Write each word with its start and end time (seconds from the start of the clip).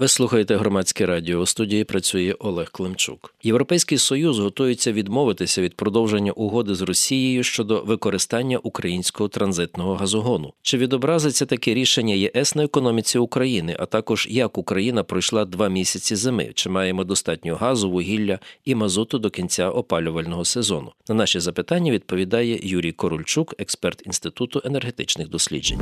Ви 0.00 0.08
слухаєте 0.08 0.56
громадське 0.56 1.06
радіо. 1.06 1.38
У 1.38 1.46
студії 1.46 1.84
працює 1.84 2.34
Олег 2.38 2.70
Климчук. 2.70 3.34
Європейський 3.42 3.98
союз 3.98 4.38
готується 4.38 4.92
відмовитися 4.92 5.62
від 5.62 5.76
продовження 5.76 6.32
угоди 6.32 6.74
з 6.74 6.82
Росією 6.82 7.42
щодо 7.42 7.82
використання 7.82 8.58
українського 8.58 9.28
транзитного 9.28 9.94
газогону. 9.94 10.52
Чи 10.62 10.78
відобразиться 10.78 11.46
таке 11.46 11.74
рішення 11.74 12.14
ЄС 12.14 12.54
на 12.54 12.64
економіці 12.64 13.18
України, 13.18 13.76
а 13.78 13.86
також 13.86 14.26
як 14.30 14.58
Україна 14.58 15.02
пройшла 15.02 15.44
два 15.44 15.68
місяці 15.68 16.16
зими? 16.16 16.50
Чи 16.54 16.68
маємо 16.68 17.04
достатньо 17.04 17.56
газу, 17.56 17.90
вугілля 17.90 18.38
і 18.64 18.74
мазуту 18.74 19.18
до 19.18 19.30
кінця 19.30 19.70
опалювального 19.70 20.44
сезону? 20.44 20.92
На 21.08 21.14
наші 21.14 21.40
запитання 21.40 21.92
відповідає 21.92 22.60
Юрій 22.62 22.92
Корольчук, 22.92 23.54
експерт 23.58 24.02
інституту 24.06 24.62
енергетичних 24.64 25.28
досліджень. 25.28 25.80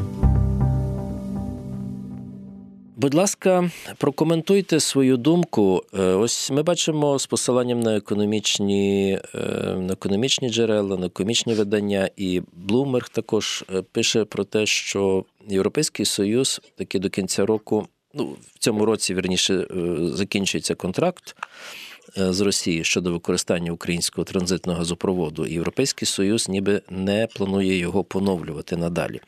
Будь 2.98 3.14
ласка, 3.14 3.70
прокоментуйте 3.98 4.80
свою 4.80 5.16
думку. 5.16 5.82
Е, 5.94 6.02
ось 6.02 6.50
ми 6.50 6.62
бачимо 6.62 7.18
з 7.18 7.26
посиланням 7.26 7.80
на 7.80 7.96
економічні 7.96 9.18
е, 9.34 9.38
на 9.78 9.92
економічні 9.92 10.50
джерела, 10.50 10.96
на 10.96 11.06
економічні 11.06 11.54
видання, 11.54 12.10
і 12.16 12.42
Блумерг 12.52 13.08
також 13.08 13.64
е, 13.74 13.82
пише 13.82 14.24
про 14.24 14.44
те, 14.44 14.66
що 14.66 15.24
Європейський 15.48 16.06
Союз 16.06 16.60
таки 16.76 16.98
до 16.98 17.10
кінця 17.10 17.46
року, 17.46 17.88
ну 18.14 18.36
в 18.54 18.58
цьому 18.58 18.84
році 18.84 19.14
верніше, 19.14 19.66
закінчується 20.14 20.74
контракт. 20.74 21.36
Е, 22.16 22.32
з 22.32 22.40
Росії 22.40 22.84
щодо 22.84 23.12
використання 23.12 23.72
українського 23.72 24.24
транзитного 24.24 24.78
газопроводу, 24.78 25.46
Європейський 25.46 26.06
Союз 26.06 26.48
ніби 26.48 26.82
не 26.90 27.26
планує 27.26 27.78
його 27.78 28.04
поновлювати 28.04 28.76
надалі. 28.76 29.20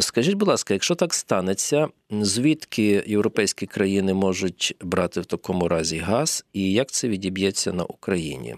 Скажіть, 0.00 0.34
будь 0.34 0.48
ласка, 0.48 0.74
якщо 0.74 0.94
так 0.94 1.14
станеться, 1.14 1.88
звідки 2.10 3.04
європейські 3.06 3.66
країни 3.66 4.14
можуть 4.14 4.76
брати 4.80 5.20
в 5.20 5.26
такому 5.26 5.68
разі 5.68 5.98
газ, 5.98 6.44
і 6.52 6.72
як 6.72 6.90
це 6.90 7.08
відіб'ється 7.08 7.72
на 7.72 7.84
Україні? 7.84 8.56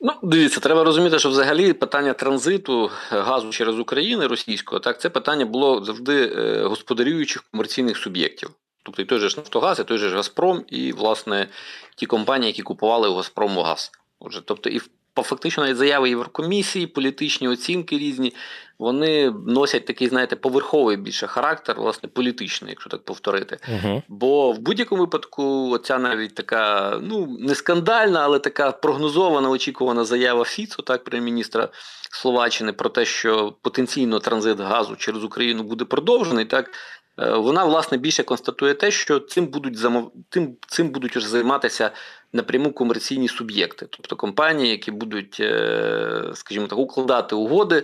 Ну, 0.00 0.12
дивіться, 0.22 0.60
треба 0.60 0.84
розуміти, 0.84 1.18
що 1.18 1.30
взагалі 1.30 1.72
питання 1.72 2.12
транзиту 2.12 2.90
газу 3.10 3.50
через 3.50 3.78
Україну 3.78 4.28
російського 4.28 4.80
так 4.80 5.00
це 5.00 5.10
питання 5.10 5.44
було 5.44 5.84
завжди 5.84 6.26
е, 6.26 6.62
господарюючих 6.62 7.42
комерційних 7.50 7.96
суб'єктів. 7.96 8.50
Тобто 8.82 9.02
і 9.02 9.04
той 9.04 9.18
же 9.18 9.28
ж 9.28 9.36
Нафтогаз, 9.36 9.80
і 9.80 9.84
той 9.84 9.98
же 9.98 10.08
ж 10.08 10.16
Газпром, 10.16 10.64
і, 10.68 10.92
власне, 10.92 11.48
ті 11.96 12.06
компанії, 12.06 12.46
які 12.46 12.62
купували 12.62 13.08
у 13.08 13.14
Газпрому 13.14 13.62
газ. 13.62 13.92
Отже, 14.20 14.42
тобто, 14.44 14.70
і 14.70 14.80
фактично 15.14 15.62
навіть 15.62 15.76
заяви 15.76 16.08
Єврокомісії, 16.08 16.86
політичні 16.86 17.48
оцінки 17.48 17.98
різні, 17.98 18.32
вони 18.78 19.30
носять 19.46 19.86
такий, 19.86 20.08
знаєте, 20.08 20.36
поверховий 20.36 20.96
більше 20.96 21.26
характер, 21.26 21.76
власне, 21.78 22.08
політичний, 22.08 22.70
якщо 22.70 22.90
так 22.90 23.04
повторити. 23.04 23.58
Uh-huh. 23.72 24.02
Бо 24.08 24.52
в 24.52 24.58
будь-якому 24.58 25.02
випадку, 25.02 25.70
оця 25.70 25.98
навіть 25.98 26.34
така, 26.34 26.98
ну 27.02 27.36
не 27.40 27.54
скандальна, 27.54 28.20
але 28.20 28.38
така 28.38 28.72
прогнозована, 28.72 29.50
очікувана 29.50 30.04
заява 30.04 30.44
Фіцо, 30.44 30.82
так, 30.82 31.04
прем'єр-міністра 31.04 31.68
Словаччини, 32.10 32.72
про 32.72 32.88
те, 32.88 33.04
що 33.04 33.54
потенційно 33.62 34.18
транзит 34.18 34.60
газу 34.60 34.96
через 34.96 35.24
Україну 35.24 35.62
буде 35.62 35.84
продовжений, 35.84 36.44
так 36.44 36.70
вона 37.16 37.64
власне 37.64 37.98
більше 37.98 38.22
констатує 38.22 38.74
те, 38.74 38.90
що 38.90 39.20
цим 39.20 39.46
будуть 39.46 39.76
замов... 39.76 40.12
тим, 40.28 40.56
цим 40.68 40.90
будуть 40.90 41.16
вже 41.16 41.28
займатися 41.28 41.90
напряму 42.32 42.72
комерційні 42.72 43.28
суб'єкти, 43.28 43.86
тобто 43.90 44.16
компанії, 44.16 44.70
які 44.70 44.90
будуть, 44.90 45.36
е, 45.40 46.30
скажімо 46.34 46.66
так, 46.66 46.78
укладати 46.78 47.34
угоди 47.34 47.82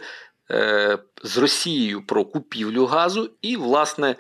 е, 0.50 0.98
з 1.22 1.38
Росією 1.38 2.06
про 2.06 2.24
купівлю 2.24 2.86
газу, 2.86 3.30
і, 3.42 3.56
власне, 3.56 4.16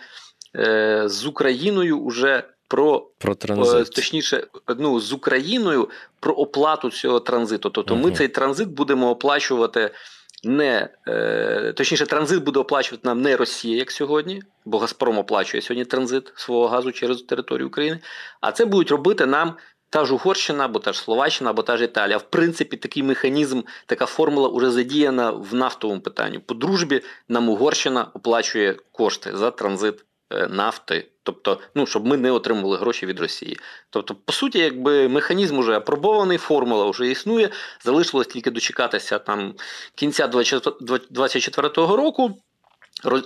з 1.04 1.26
Україною 1.26 2.06
вже 2.06 2.44
про 2.68 3.10
про 3.18 3.34
транзит. 3.34 3.90
точніше, 3.90 4.46
ну 4.78 5.00
з 5.00 5.12
Україною 5.12 5.88
про 6.20 6.34
оплату 6.34 6.90
цього 6.90 7.20
транзиту. 7.20 7.70
Тобто, 7.70 7.94
угу. 7.94 8.02
ми 8.02 8.12
цей 8.12 8.28
транзит 8.28 8.68
будемо 8.68 9.10
оплачувати 9.10 9.90
не 10.44 10.88
е, 11.08 11.72
точніше, 11.76 12.06
транзит 12.06 12.44
буде 12.44 12.60
оплачувати 12.60 13.08
нам 13.08 13.22
не 13.22 13.36
Росія, 13.36 13.76
як 13.76 13.90
сьогодні, 13.90 14.42
бо 14.64 14.78
Газпром 14.78 15.18
оплачує 15.18 15.62
сьогодні 15.62 15.84
транзит 15.84 16.32
свого 16.36 16.68
газу 16.68 16.92
через 16.92 17.22
територію 17.22 17.66
України. 17.68 17.98
А 18.40 18.52
це 18.52 18.64
будуть 18.64 18.90
робити 18.90 19.26
нам 19.26 19.54
та 19.90 20.04
ж 20.04 20.14
Угорщина, 20.14 20.64
або 20.64 20.78
та 20.78 20.92
ж 20.92 21.00
Словаччина, 21.00 21.50
або 21.50 21.62
та 21.62 21.76
ж 21.76 21.84
Італія. 21.84 22.16
В 22.16 22.22
принципі, 22.22 22.76
такий 22.76 23.02
механізм, 23.02 23.62
така 23.86 24.06
формула 24.06 24.48
вже 24.48 24.70
задіяна 24.70 25.30
в 25.30 25.54
нафтовому 25.54 26.00
питанні. 26.00 26.38
По 26.38 26.54
дружбі 26.54 27.02
нам 27.28 27.48
Угорщина 27.48 28.10
оплачує 28.14 28.76
кошти 28.92 29.36
за 29.36 29.50
транзит 29.50 30.04
нафти, 30.30 31.08
тобто, 31.22 31.60
ну 31.74 31.86
щоб 31.86 32.06
ми 32.06 32.16
не 32.16 32.30
отримували 32.30 32.76
гроші 32.76 33.06
від 33.06 33.20
Росії. 33.20 33.58
Тобто, 33.90 34.14
по 34.14 34.32
суті, 34.32 34.58
якби 34.58 35.08
механізм 35.08 35.58
вже 35.58 35.76
апробований, 35.76 36.38
формула 36.38 36.90
вже 36.90 37.10
існує. 37.10 37.50
Залишилось 37.84 38.26
тільки 38.26 38.50
дочекатися 38.50 39.18
там 39.18 39.54
кінця 39.94 40.26
2024 40.26 41.68
року. 41.76 42.38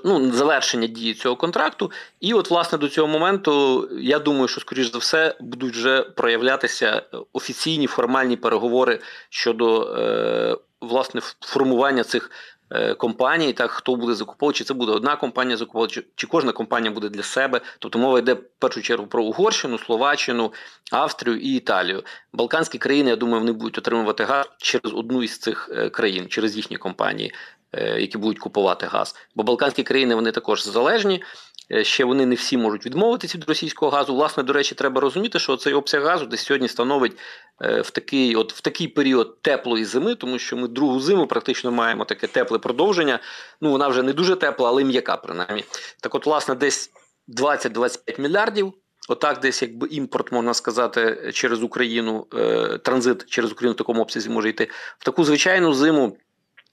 Ну, 0.05 0.33
завершення 0.33 0.87
дії 0.87 1.15
цього 1.15 1.37
контракту, 1.37 1.93
і 2.21 2.35
от, 2.35 2.51
власне, 2.51 2.79
до 2.79 2.89
цього 2.89 3.09
моменту, 3.09 3.89
я 4.01 4.19
думаю, 4.19 4.49
що, 4.49 4.61
скоріш 4.61 4.93
за 4.93 4.99
все, 4.99 5.37
будуть 5.41 5.75
вже 5.75 6.03
проявлятися 6.03 7.03
офіційні 7.33 7.87
формальні 7.87 8.37
переговори 8.37 9.01
щодо 9.31 9.95
е, 9.99 10.57
власне 10.81 11.21
формування 11.41 12.05
цих 12.05 12.31
Е, 12.31 12.52
компаній, 12.99 13.53
так 13.53 13.71
хто 13.71 13.97
буде 13.97 14.15
закуповувати, 14.15 14.59
чи 14.59 14.65
це 14.65 14.75
буде 14.75 14.93
одна 14.93 15.17
компанія 15.17 15.57
закуповувати, 15.57 15.95
чи, 15.95 16.05
чи 16.15 16.27
кожна 16.27 16.53
компанія 16.53 16.93
буде 16.93 17.09
для 17.09 17.23
себе. 17.23 17.61
Тобто 17.79 17.99
мова 17.99 18.19
йде 18.19 18.35
в 18.35 18.43
першу 18.59 18.83
чергу 18.83 19.07
про 19.07 19.25
Угорщину, 19.25 19.79
Словаччину, 19.79 20.53
Австрію 20.93 21.37
і 21.37 21.57
Італію. 21.57 22.03
Балканські 22.33 22.79
країни, 22.79 23.11
я 23.11 23.17
думаю, 23.17 23.41
вони 23.41 23.53
будуть 23.53 23.79
отримувати 23.79 24.25
газ 24.25 24.47
через 24.59 24.95
одну 24.95 25.23
із 25.23 25.39
цих 25.39 25.71
е, 25.73 25.91
країн, 25.91 26.29
через 26.29 26.57
їхні 26.57 26.77
компанії, 26.77 27.35
е, 27.73 28.01
які 28.01 28.19
будуть 28.19 28.39
купувати 28.39 28.87
газ. 28.87 29.15
Бо 29.35 29.43
Балканські 29.43 29.83
країни 29.83 30.15
вони 30.15 30.33
також 30.33 30.65
залежні. 30.65 31.23
Е, 31.71 31.85
ще 31.85 32.05
вони 32.05 32.27
не 32.27 32.35
всі 32.35 32.57
можуть 32.57 32.87
відмовитися 32.87 33.39
від 33.39 33.49
російського 33.49 33.91
газу. 33.91 34.15
Власне, 34.15 34.43
до 34.43 34.53
речі, 34.53 34.75
треба 34.75 35.01
розуміти, 35.01 35.39
що 35.39 35.57
цей 35.57 35.75
обсяг 35.75 36.03
газу 36.03 36.27
десь 36.27 36.43
сьогодні 36.43 36.69
становить 36.69 37.19
е, 37.63 37.81
в 37.81 37.91
такий 37.91 38.37
от 38.37 38.53
в 38.53 38.61
такий 38.61 38.89
період 38.89 39.43
теплої 39.43 39.85
зими, 39.85 40.15
тому 40.15 40.39
що 40.39 40.57
ми 40.57 40.69
другу 40.69 41.01
зиму 41.01 41.27
практично 41.27 41.73
маємо 41.73 42.05
таке 42.05 42.27
тепле 42.27 42.59
продовження. 42.59 43.21
Ну 43.61 43.71
вона 43.71 43.89
вже 43.89 44.03
не 44.03 44.13
дуже 44.13 44.37
тепла, 44.37 44.69
але 44.69 44.85
м'яка 44.85 45.17
принаймні. 45.17 45.65
Так, 46.01 46.15
от, 46.15 46.27
власне, 46.27 46.55
десь 46.55 46.91
20-25 47.29 48.21
мільярдів. 48.21 48.73
Отак, 49.09 49.41
десь 49.41 49.63
якби 49.63 49.89
імпорт, 49.89 50.33
можна 50.33 50.55
сказати, 50.55 51.31
через 51.35 51.63
Україну, 51.63 52.27
е, 52.35 52.79
транзит 52.79 53.27
через 53.27 53.53
Україну 53.53 53.73
в 53.73 53.77
такому 53.77 54.03
обсязі 54.03 54.31
може 54.31 54.49
йти 54.49 54.69
в 54.99 55.05
таку 55.05 55.25
звичайну 55.25 55.75
зиму. 55.75 56.17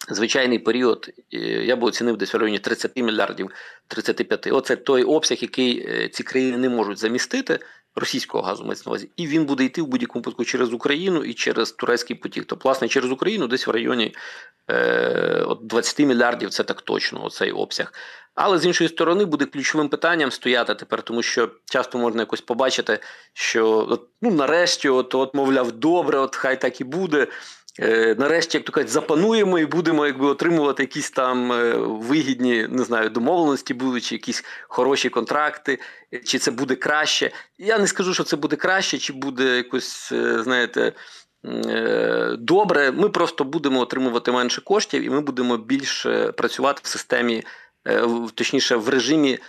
Звичайний 0.07 0.59
період 0.59 1.09
я 1.65 1.75
би 1.75 1.87
оцінив 1.87 2.17
десь 2.17 2.33
в 2.33 2.37
районі 2.37 2.59
30 2.59 2.95
мільярдів 2.95 3.51
35. 3.87 4.47
Оце 4.47 4.75
той 4.75 5.03
обсяг, 5.03 5.37
який 5.41 5.87
е, 5.89 6.09
ці 6.09 6.23
країни 6.23 6.57
не 6.57 6.69
можуть 6.69 6.97
замістити 6.97 7.59
російського 7.95 8.43
газу 8.43 8.63
мається 8.65 8.83
на 8.85 8.89
увазі. 8.89 9.09
І 9.15 9.27
він 9.27 9.45
буде 9.45 9.63
йти 9.63 9.81
в 9.81 9.87
будь-якому 9.87 10.21
випадку 10.21 10.45
через 10.45 10.73
Україну 10.73 11.23
і 11.23 11.33
через 11.33 11.71
турецький 11.71 12.15
потік. 12.15 12.45
Тобто, 12.47 12.69
власне, 12.69 12.87
через 12.87 13.11
Україну 13.11 13.47
десь 13.47 13.67
в 13.67 13.71
районі 13.71 14.15
е, 14.69 15.43
от 15.47 15.59
20 15.67 15.99
мільярдів 15.99 16.49
це 16.49 16.63
так 16.63 16.81
точно, 16.81 17.25
оцей 17.25 17.51
обсяг. 17.51 17.93
Але 18.35 18.59
з 18.59 18.65
іншої 18.65 18.89
сторони 18.89 19.25
буде 19.25 19.45
ключовим 19.45 19.89
питанням 19.89 20.31
стояти 20.31 20.75
тепер, 20.75 21.01
тому 21.01 21.21
що 21.21 21.49
часто 21.65 21.97
можна 21.97 22.21
якось 22.21 22.41
побачити, 22.41 22.99
що 23.33 23.87
от, 23.89 24.07
ну 24.21 24.31
нарешті, 24.31 24.89
от, 24.89 25.15
от 25.15 25.33
мовляв, 25.33 25.71
добре, 25.71 26.19
от 26.19 26.35
хай 26.35 26.61
так 26.61 26.81
і 26.81 26.83
буде. 26.83 27.27
Е, 27.79 28.15
нарешті, 28.19 28.57
як 28.57 28.65
то 28.65 28.71
кажуть, 28.71 28.89
запануємо 28.89 29.59
і 29.59 29.65
будемо 29.65 30.05
якби 30.05 30.27
отримувати 30.27 30.83
якісь 30.83 31.11
там 31.11 31.51
е, 31.51 31.77
вигідні, 31.77 32.67
не 32.69 32.83
знаю, 32.83 33.09
домовленості, 33.09 33.73
будуть, 33.73 34.03
чи 34.03 34.15
якісь 34.15 34.43
хороші 34.67 35.09
контракти, 35.09 35.79
чи 36.25 36.39
це 36.39 36.51
буде 36.51 36.75
краще. 36.75 37.31
Я 37.57 37.79
не 37.79 37.87
скажу, 37.87 38.13
що 38.13 38.23
це 38.23 38.35
буде 38.35 38.55
краще, 38.55 38.97
чи 38.97 39.13
буде 39.13 39.57
якось, 39.57 40.11
е, 40.11 40.43
знаєте. 40.43 40.93
Добре, 42.37 42.91
ми 42.91 43.09
просто 43.09 43.43
будемо 43.43 43.79
отримувати 43.79 44.31
менше 44.31 44.61
коштів, 44.61 45.03
і 45.03 45.09
ми 45.09 45.21
будемо 45.21 45.57
більше 45.57 46.31
працювати 46.31 46.81
в 46.83 46.87
системі, 46.87 47.43
точніше, 48.35 48.75
в 48.75 48.89
режимі 48.89 49.39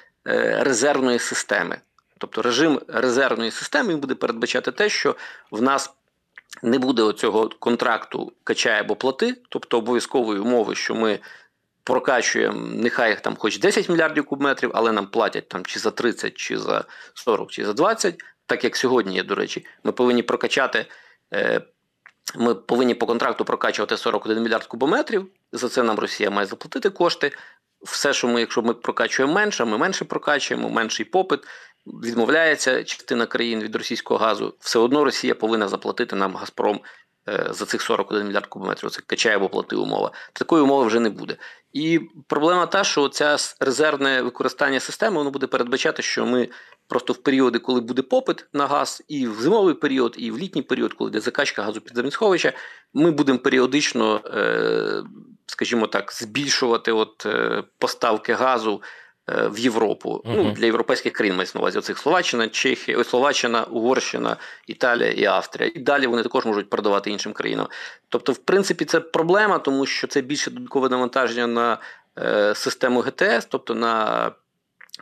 резервної 0.60 1.18
системи. 1.18 1.78
Тобто 2.18 2.42
режим 2.42 2.80
резервної 2.88 3.50
системи 3.50 3.96
буде 3.96 4.14
передбачати 4.14 4.72
те, 4.72 4.88
що 4.88 5.16
в 5.50 5.62
нас 5.62 5.90
не 6.62 6.78
буде 6.78 7.02
оцього 7.02 7.48
контракту 7.58 8.32
качає 8.44 8.80
або 8.80 8.96
плати, 8.96 9.34
тобто 9.48 9.78
обов'язкової 9.78 10.40
умови, 10.40 10.74
що 10.74 10.94
ми 10.94 11.18
прокачуємо, 11.84 12.60
нехай 12.74 13.22
там 13.22 13.36
хоч 13.36 13.58
10 13.58 13.88
мільярдів 13.88 14.26
кубметрів, 14.26 14.70
але 14.74 14.92
нам 14.92 15.06
платять 15.06 15.48
там 15.48 15.64
чи 15.64 15.80
за 15.80 15.90
30, 15.90 16.34
чи 16.34 16.58
за 16.58 16.84
40, 17.14 17.50
чи 17.50 17.64
за 17.64 17.72
20, 17.72 18.22
так 18.46 18.64
як 18.64 18.76
сьогодні 18.76 19.14
є, 19.14 19.22
до 19.22 19.34
речі, 19.34 19.66
ми 19.84 19.92
повинні 19.92 20.22
прокачати. 20.22 20.86
Е, 21.34 21.60
ми 22.34 22.54
повинні 22.54 22.94
по 22.94 23.06
контракту 23.06 23.44
прокачувати 23.44 23.96
41 23.96 24.42
мільярд 24.42 24.66
кубометрів. 24.66 25.26
За 25.52 25.68
це 25.68 25.82
нам 25.82 25.98
Росія 25.98 26.30
має 26.30 26.46
заплатити 26.46 26.90
кошти. 26.90 27.32
Все, 27.82 28.12
що 28.12 28.28
ми, 28.28 28.40
якщо 28.40 28.62
ми 28.62 28.74
прокачуємо 28.74 29.34
менше, 29.34 29.64
ми 29.64 29.78
менше 29.78 30.04
прокачуємо, 30.04 30.70
менший 30.70 31.06
попит, 31.06 31.40
відмовляється 31.86 32.84
частина 32.84 33.26
країн 33.26 33.62
від 33.62 33.76
російського 33.76 34.20
газу, 34.20 34.54
все 34.60 34.78
одно 34.78 35.04
Росія 35.04 35.34
повинна 35.34 35.68
заплатити 35.68 36.16
нам 36.16 36.36
Газпром 36.36 36.80
Е, 37.28 37.46
за 37.50 37.64
цих 37.66 37.82
41 37.82 38.26
мільярд 38.26 38.46
кубометрів. 38.46 38.90
Це 38.90 39.02
качає 39.06 39.36
або 39.36 39.48
плати 39.48 39.76
умова. 39.76 40.12
Такої 40.32 40.62
умови 40.62 40.86
вже 40.86 41.00
не 41.00 41.10
буде. 41.10 41.36
І 41.72 42.00
проблема 42.26 42.66
та, 42.66 42.84
що 42.84 43.08
ця 43.08 43.36
резервне 43.60 44.22
використання 44.22 44.80
системи 44.80 45.16
воно 45.16 45.30
буде 45.30 45.46
передбачати, 45.46 46.02
що 46.02 46.26
ми 46.26 46.48
просто 46.88 47.12
в 47.12 47.16
періоди, 47.16 47.58
коли 47.58 47.80
буде 47.80 48.02
попит 48.02 48.46
на 48.52 48.66
газ, 48.66 49.02
і 49.08 49.26
в 49.26 49.40
зимовий 49.40 49.74
період, 49.74 50.14
і 50.18 50.30
в 50.30 50.38
літній 50.38 50.62
період, 50.62 50.92
коли 50.92 51.10
йде 51.10 51.20
закачка 51.20 51.62
газу 51.62 51.80
підземних 51.80 52.14
сховища, 52.14 52.52
ми 52.94 53.10
будемо 53.10 53.38
періодично, 53.38 54.20
е, 54.26 55.02
скажімо 55.46 55.86
так, 55.86 56.12
збільшувати 56.12 56.92
от 56.92 57.26
е, 57.26 57.64
поставки 57.78 58.32
газу. 58.32 58.82
Е, 59.30 59.48
в 59.48 59.58
Європу. 59.58 60.22
Uh-huh. 60.24 60.36
Ну, 60.36 60.52
Для 60.52 60.66
європейських 60.66 61.12
країн 61.12 61.36
мається 61.36 61.58
на 61.58 61.60
увазі 61.60 61.78
оцих 61.78 61.98
Словаччина, 61.98 62.48
Чехія, 62.48 62.98
ой, 62.98 63.04
Словаччина, 63.04 63.64
Угорщина, 63.64 64.36
Італія 64.66 65.10
і 65.10 65.24
Австрія. 65.24 65.70
І 65.74 65.78
далі 65.78 66.06
вони 66.06 66.22
також 66.22 66.44
можуть 66.44 66.70
продавати 66.70 67.10
іншим 67.10 67.32
країнам. 67.32 67.66
Тобто, 68.08 68.32
в 68.32 68.38
принципі, 68.38 68.84
це 68.84 69.00
проблема, 69.00 69.58
тому 69.58 69.86
що 69.86 70.06
це 70.06 70.20
більше 70.20 70.50
додаткове 70.50 70.88
навантаження 70.88 71.46
на 71.46 71.78
е, 72.18 72.54
систему 72.54 73.00
ГТС, 73.00 73.46
тобто 73.48 73.74
на 73.74 74.30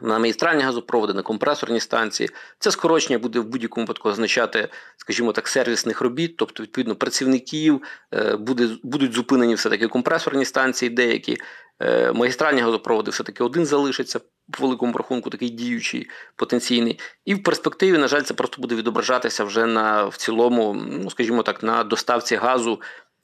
на 0.01 0.19
магістральні 0.19 0.63
газопроводи, 0.63 1.13
на 1.13 1.23
компресорні 1.23 1.81
станції. 1.81 2.31
Це 2.59 2.71
скорочення 2.71 3.19
буде 3.19 3.41
в 3.41 3.45
будь-якому 3.45 3.85
випадку 3.85 4.09
означати, 4.09 4.69
скажімо 4.97 5.33
так, 5.33 5.49
сервісних 5.49 6.01
робіт, 6.01 6.37
тобто, 6.37 6.63
відповідно, 6.63 6.97
працівників, 6.97 7.83
е, 8.15 8.37
буде, 8.37 8.69
будуть 8.83 9.13
зупинені 9.13 9.55
все-таки 9.55 9.89
компресорні 9.89 10.45
станції, 10.45 10.91
деякі. 10.91 11.39
Е, 11.81 12.13
магістральні 12.13 12.61
газопроводи 12.61 13.11
все-таки 13.11 13.45
один 13.45 13.67
залишиться 13.67 14.19
в 14.19 14.63
великому 14.63 14.93
рахунку, 14.93 15.31
такий 15.31 15.49
діючий 15.49 16.11
потенційний. 16.37 16.99
І 17.25 17.35
в 17.35 17.43
перспективі, 17.43 17.99
на 17.99 18.09
жаль, 18.09 18.21
це 18.21 18.35
просто 18.35 18.63
буде 18.63 18.75
відображатися 18.75 19.45
вже 19.45 19.67
на 19.67 20.05
в 20.05 20.17
цілому, 20.17 20.75
ну 20.75 21.11
скажімо 21.11 21.43
так, 21.43 21.63
на 21.63 21.85
доставці 21.85 22.37
газу. 22.37 22.81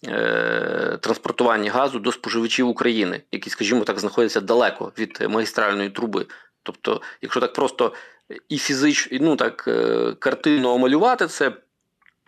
Е, 0.08 0.98
транспортуванні 1.00 1.68
газу 1.68 1.98
до 1.98 2.12
споживачів 2.12 2.68
України, 2.68 3.22
які, 3.32 3.50
скажімо 3.50 3.84
так, 3.84 3.98
знаходяться 3.98 4.40
далеко 4.40 4.92
від 4.98 5.26
магістральної 5.28 5.90
труби. 5.90 6.26
Тобто, 6.62 7.02
якщо 7.22 7.40
так 7.40 7.52
просто 7.52 7.92
і 8.48 8.58
фізично, 8.58 9.18
ну 9.20 9.36
так 9.36 9.64
е, 9.68 10.12
картинно 10.18 10.74
омалювати 10.74 11.26
це 11.26 11.52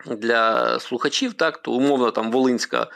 для 0.06 0.78
слухачів, 0.80 1.34
так 1.34 1.62
то 1.62 1.72
умовно 1.72 2.10
там 2.10 2.30
Волинська 2.30 2.86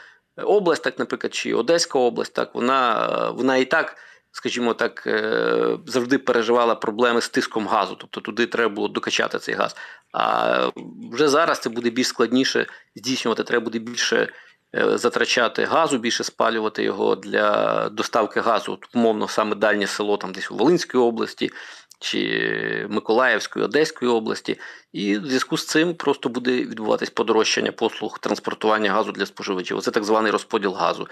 область, 0.41 0.83
так, 0.83 0.99
наприклад, 0.99 1.33
чи 1.33 1.53
Одеська 1.53 1.99
область, 1.99 2.33
так 2.33 2.55
вона 2.55 3.07
вона 3.35 3.57
і 3.57 3.65
так, 3.65 3.97
скажімо 4.31 4.73
так, 4.73 5.03
е, 5.07 5.77
завжди 5.87 6.17
переживала 6.17 6.75
проблеми 6.75 7.21
з 7.21 7.29
тиском 7.29 7.67
газу. 7.67 7.95
Тобто 7.99 8.21
туди 8.21 8.45
треба 8.45 8.75
було 8.75 8.87
докачати 8.87 9.39
цей 9.39 9.55
газ. 9.55 9.75
А 10.11 10.69
вже 11.11 11.27
зараз 11.27 11.59
це 11.59 11.69
буде 11.69 11.89
більш 11.89 12.07
складніше 12.07 12.65
здійснювати, 12.95 13.43
треба 13.43 13.63
буде 13.63 13.79
більше. 13.79 14.27
Е, 14.75 14.97
затрачати 14.97 15.65
газу, 15.65 15.97
більше 15.97 16.23
спалювати 16.23 16.83
його 16.83 17.15
для 17.15 17.89
доставки 17.89 18.39
газу, 18.39 18.79
умовно, 18.93 19.27
саме 19.27 19.55
дальнє 19.55 19.87
село, 19.87 20.17
там 20.17 20.31
десь 20.31 20.51
у 20.51 20.55
Волинській 20.55 20.97
області 20.97 21.51
чи 22.01 22.87
Миколаївської, 22.89 23.65
Одеської 23.65 24.11
області, 24.11 24.59
і 24.93 25.17
в 25.17 25.25
зв'язку 25.25 25.57
з 25.57 25.65
цим 25.65 25.93
просто 25.93 26.29
буде 26.29 26.51
відбуватись 26.51 27.09
подорожчання 27.09 27.71
послуг 27.71 28.19
транспортування 28.19 28.91
газу 28.91 29.11
для 29.11 29.25
споживачів. 29.25 29.81
Це 29.81 29.91
так 29.91 30.03
званий 30.03 30.31
розподіл 30.31 30.73
газу. 30.73 31.07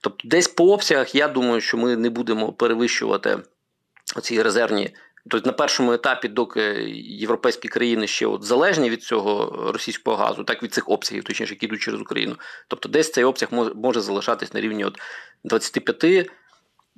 Тобто, 0.00 0.28
десь 0.28 0.48
по 0.48 0.72
обсягах, 0.72 1.14
я 1.14 1.28
думаю, 1.28 1.60
що 1.60 1.76
ми 1.76 1.96
не 1.96 2.10
будемо 2.10 2.52
перевищувати 2.52 3.38
ці 4.22 4.42
резервні 4.42 4.94
Тобто 5.28 5.48
на 5.48 5.52
першому 5.52 5.92
етапі, 5.92 6.28
доки 6.28 6.60
європейські 7.04 7.68
країни 7.68 8.06
ще 8.06 8.26
от 8.26 8.42
залежні 8.44 8.90
від 8.90 9.02
цього 9.02 9.62
російського 9.72 10.16
газу, 10.16 10.44
так 10.44 10.62
від 10.62 10.74
цих 10.74 10.88
обсягів, 10.88 11.24
точніше, 11.24 11.54
які 11.54 11.66
йдуть 11.66 11.80
через 11.80 12.00
Україну. 12.00 12.36
Тобто, 12.68 12.88
десь 12.88 13.12
цей 13.12 13.24
обсяг 13.24 13.48
може, 13.74 14.00
залишатись 14.00 14.54
на 14.54 14.60
рівні 14.60 14.84
от 14.84 14.98
25 15.44 16.30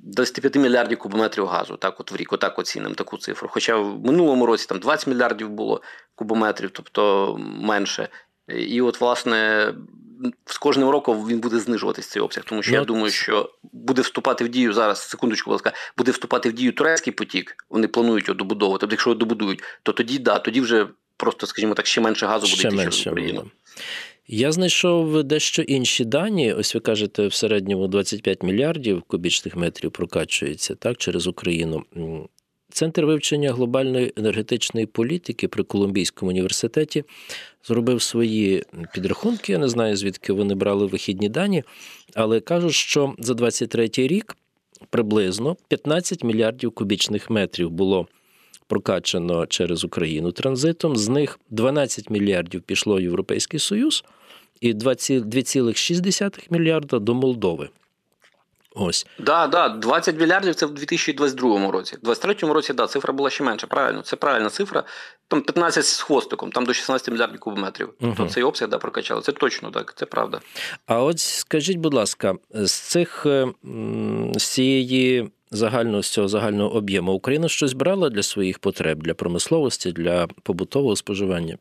25 0.05 0.55
мільярдів 0.55 0.97
кубометрів 0.97 1.45
газу, 1.45 1.77
так 1.77 1.99
от 1.99 2.11
в 2.11 2.15
рік, 2.15 2.33
отак 2.33 2.59
оцінимо 2.59 2.95
таку 2.95 3.17
цифру. 3.17 3.49
Хоча 3.51 3.77
в 3.77 4.05
минулому 4.05 4.45
році 4.45 4.65
там 4.69 4.79
20 4.79 5.07
мільярдів 5.07 5.49
було 5.49 5.81
кубометрів, 6.15 6.69
тобто 6.73 7.35
менше. 7.39 8.09
І 8.47 8.81
от, 8.81 9.01
власне, 9.01 9.73
з 10.45 10.57
кожним 10.57 10.89
роком 10.89 11.27
він 11.27 11.39
буде 11.39 11.59
знижуватись 11.59 12.07
цей 12.07 12.21
обсяг, 12.21 12.43
тому 12.43 12.63
що 12.63 12.71
ну, 12.71 12.77
я 12.77 12.83
думаю, 12.83 13.11
що 13.11 13.49
буде 13.63 14.01
вступати 14.01 14.43
в 14.43 14.49
дію 14.49 14.73
зараз. 14.73 15.09
Секундочку, 15.09 15.49
будь 15.49 15.53
ласка, 15.53 15.73
буде 15.97 16.11
вступати 16.11 16.49
в 16.49 16.53
дію 16.53 16.71
турецький 16.71 17.13
потік. 17.13 17.55
Вони 17.69 17.87
планують 17.87 18.27
його 18.27 18.37
добудовувати. 18.37 18.81
Тобто, 18.81 18.93
якщо 18.93 19.09
його 19.09 19.19
добудують, 19.19 19.63
то 19.83 19.91
тоді 19.93 20.19
да, 20.19 20.39
тоді 20.39 20.61
вже 20.61 20.87
просто, 21.17 21.47
скажімо 21.47 21.73
так, 21.73 21.85
ще 21.85 22.01
менше 22.01 22.25
газу 22.25 22.47
буде 22.55 22.67
йти 22.67 22.77
через 22.77 23.07
Україну. 23.07 23.51
Я 24.27 24.51
знайшов 24.51 25.23
дещо 25.23 25.61
інші 25.61 26.05
дані. 26.05 26.53
Ось 26.53 26.75
ви 26.75 26.81
кажете, 26.81 27.27
в 27.27 27.33
середньому 27.33 27.87
25 27.87 28.43
мільярдів 28.43 29.01
кубічних 29.01 29.55
метрів 29.55 29.91
прокачується 29.91 30.75
так 30.75 30.97
через 30.97 31.27
Україну. 31.27 31.83
Центр 32.69 33.05
вивчення 33.05 33.51
глобальної 33.51 34.13
енергетичної 34.17 34.85
політики 34.85 35.47
при 35.47 35.63
Колумбійському 35.63 36.29
університеті 36.31 37.03
зробив 37.63 38.01
свої 38.01 38.63
підрахунки. 38.93 39.51
Я 39.51 39.57
не 39.57 39.67
знаю, 39.67 39.95
звідки 39.95 40.33
вони 40.33 40.55
брали 40.55 40.85
вихідні 40.85 41.29
дані, 41.29 41.63
але 42.13 42.39
кажуть, 42.39 42.73
що 42.73 43.15
за 43.19 43.33
23 43.33 43.89
рік 43.97 44.37
приблизно 44.89 45.57
15 45.67 46.23
мільярдів 46.23 46.71
кубічних 46.71 47.29
метрів 47.29 47.69
було 47.69 48.07
прокачано 48.73 49.45
через 49.45 49.83
Україну 49.83 50.31
транзитом. 50.31 50.97
З 50.97 51.09
них 51.09 51.39
12 51.49 52.09
мільярдів 52.09 52.61
пішло 52.61 52.95
в 52.95 53.01
Європейський 53.01 53.59
Союз 53.59 54.03
і 54.61 54.73
2,6 54.73 56.47
мільярда 56.49 56.99
до 56.99 57.13
Молдови. 57.13 57.69
Ось. 58.75 59.07
Да, 59.19 59.47
да, 59.47 59.69
20 59.69 60.19
мільярдів 60.19 60.55
це 60.55 60.65
в 60.65 60.73
2022 60.73 61.71
році. 61.71 61.95
В 61.95 62.05
2023 62.05 62.53
році, 62.53 62.73
да, 62.73 62.87
цифра 62.87 63.13
була 63.13 63.29
ще 63.29 63.43
менша. 63.43 63.67
Правильно, 63.67 64.01
це 64.01 64.15
правильна 64.15 64.49
цифра. 64.49 64.83
Там 65.27 65.41
15 65.41 65.85
з 65.85 66.01
хвостиком, 66.01 66.51
там 66.51 66.65
до 66.65 66.73
16 66.73 67.11
мільярдів 67.11 67.39
кубометрів. 67.39 67.89
Угу. 68.01 68.13
То 68.17 68.27
цей 68.27 68.43
обсяг 68.43 68.69
да, 68.69 68.77
прокачали. 68.77 69.21
Це 69.21 69.31
точно 69.31 69.71
так, 69.71 69.93
це 69.95 70.05
правда. 70.05 70.39
А 70.85 71.03
от 71.03 71.19
скажіть, 71.19 71.77
будь 71.77 71.93
ласка, 71.93 72.35
з 72.51 72.71
цих 72.71 73.25
е, 73.25 73.47
з 74.35 74.43
цієї 74.43 75.31
загального 75.53 76.03
з 76.03 76.09
цього 76.09 76.27
загального 76.27 76.75
об'єму 76.75 77.13
Україна 77.13 77.47
щось 77.47 77.73
брала 77.73 78.09
для 78.09 78.23
своїх 78.23 78.59
потреб, 78.59 79.03
для 79.03 79.13
промисловості, 79.13 79.91
для 79.91 80.27
побутового 80.43 80.95
споживання? 80.95 81.57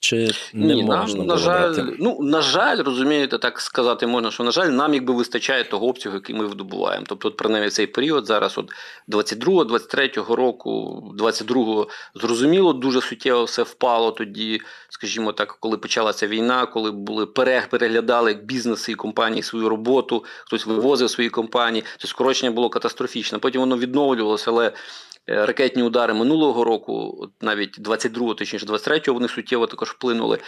Чи 0.00 0.30
не 0.52 0.74
Ні, 0.74 0.82
можна 0.84 1.18
нам, 1.18 1.26
на 1.26 1.36
жаль, 1.36 1.74
брати? 1.74 1.96
ну 1.98 2.18
на 2.20 2.42
жаль, 2.42 2.82
розумієте, 2.82 3.38
так 3.38 3.60
сказати 3.60 4.06
можна, 4.06 4.30
що 4.30 4.44
на 4.44 4.50
жаль, 4.50 4.66
нам 4.66 4.94
якби 4.94 5.14
вистачає 5.14 5.64
того 5.64 5.88
обсягу, 5.88 6.14
який 6.14 6.36
ми 6.36 6.46
видобуваємо. 6.46 7.06
Тобто, 7.08 7.28
от 7.28 7.36
принаймні 7.36 7.70
цей 7.70 7.86
період 7.86 8.26
зараз, 8.26 8.58
от 8.58 8.72
22-23 9.08 10.34
року, 10.34 11.02
22-го, 11.18 11.88
зрозуміло, 12.14 12.72
дуже 12.72 13.00
суттєво 13.00 13.44
все 13.44 13.62
впало 13.62 14.10
тоді, 14.10 14.60
скажімо 14.88 15.32
так, 15.32 15.56
коли 15.60 15.76
почалася 15.78 16.26
війна, 16.26 16.66
коли 16.66 16.90
були 16.90 17.26
переглядали 17.26 18.34
бізнеси 18.34 18.92
і 18.92 18.94
компанії 18.94 19.42
свою 19.42 19.68
роботу, 19.68 20.24
хтось 20.44 20.66
вивозив 20.66 21.10
свої 21.10 21.30
компанії, 21.30 21.84
то 21.98 22.08
скорочення 22.08 22.50
було 22.52 22.68
катастрофічне. 22.68 23.38
Потім 23.38 23.60
воно 23.60 23.78
відновлювалося, 23.78 24.50
але 24.50 24.72
ракетні 25.26 25.82
удари 25.82 26.14
минулого 26.14 26.64
року, 26.64 27.26
навіть 27.40 27.80
22-го, 27.80 28.34
точніше 28.34 28.66
23-го, 28.66 29.14
вони 29.14 29.28
суттєво 29.28 29.66
також 29.66 29.90
вплинули. 29.90 30.38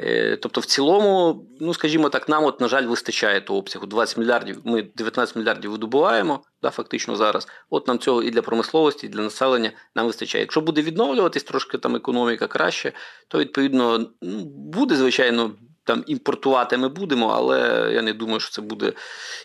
Е, 0.00 0.36
тобто, 0.36 0.60
в 0.60 0.64
цілому, 0.64 1.46
ну 1.60 1.74
скажімо 1.74 2.08
так, 2.08 2.28
нам, 2.28 2.44
от, 2.44 2.60
на 2.60 2.68
жаль, 2.68 2.86
вистачає 2.86 3.40
того 3.40 3.58
обсягу 3.58 3.86
20 3.86 4.18
мільярдів. 4.18 4.60
Ми 4.64 4.82
19 4.82 5.36
мільярдів 5.36 5.70
видобуваємо 5.70 6.44
да, 6.62 6.70
фактично 6.70 7.16
зараз. 7.16 7.48
От 7.70 7.88
нам 7.88 7.98
цього 7.98 8.22
і 8.22 8.30
для 8.30 8.42
промисловості, 8.42 9.06
і 9.06 9.10
для 9.10 9.22
населення 9.22 9.72
нам 9.94 10.06
вистачає. 10.06 10.42
Якщо 10.42 10.60
буде 10.60 10.82
відновлюватись 10.82 11.42
трошки 11.42 11.78
там 11.78 11.96
економіка 11.96 12.46
краще, 12.46 12.92
то 13.28 13.38
відповідно 13.38 14.10
ну, 14.22 14.44
буде 14.44 14.96
звичайно. 14.96 15.50
Там 15.86 16.04
імпортувати 16.06 16.76
ми 16.76 16.88
будемо, 16.88 17.28
але 17.28 17.90
я 17.94 18.02
не 18.02 18.12
думаю, 18.12 18.40
що 18.40 18.50
це 18.50 18.62
буде. 18.62 18.92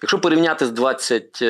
Якщо 0.01 0.19
порівняти 0.19 0.65
з 0.65 0.71
20 0.71 1.43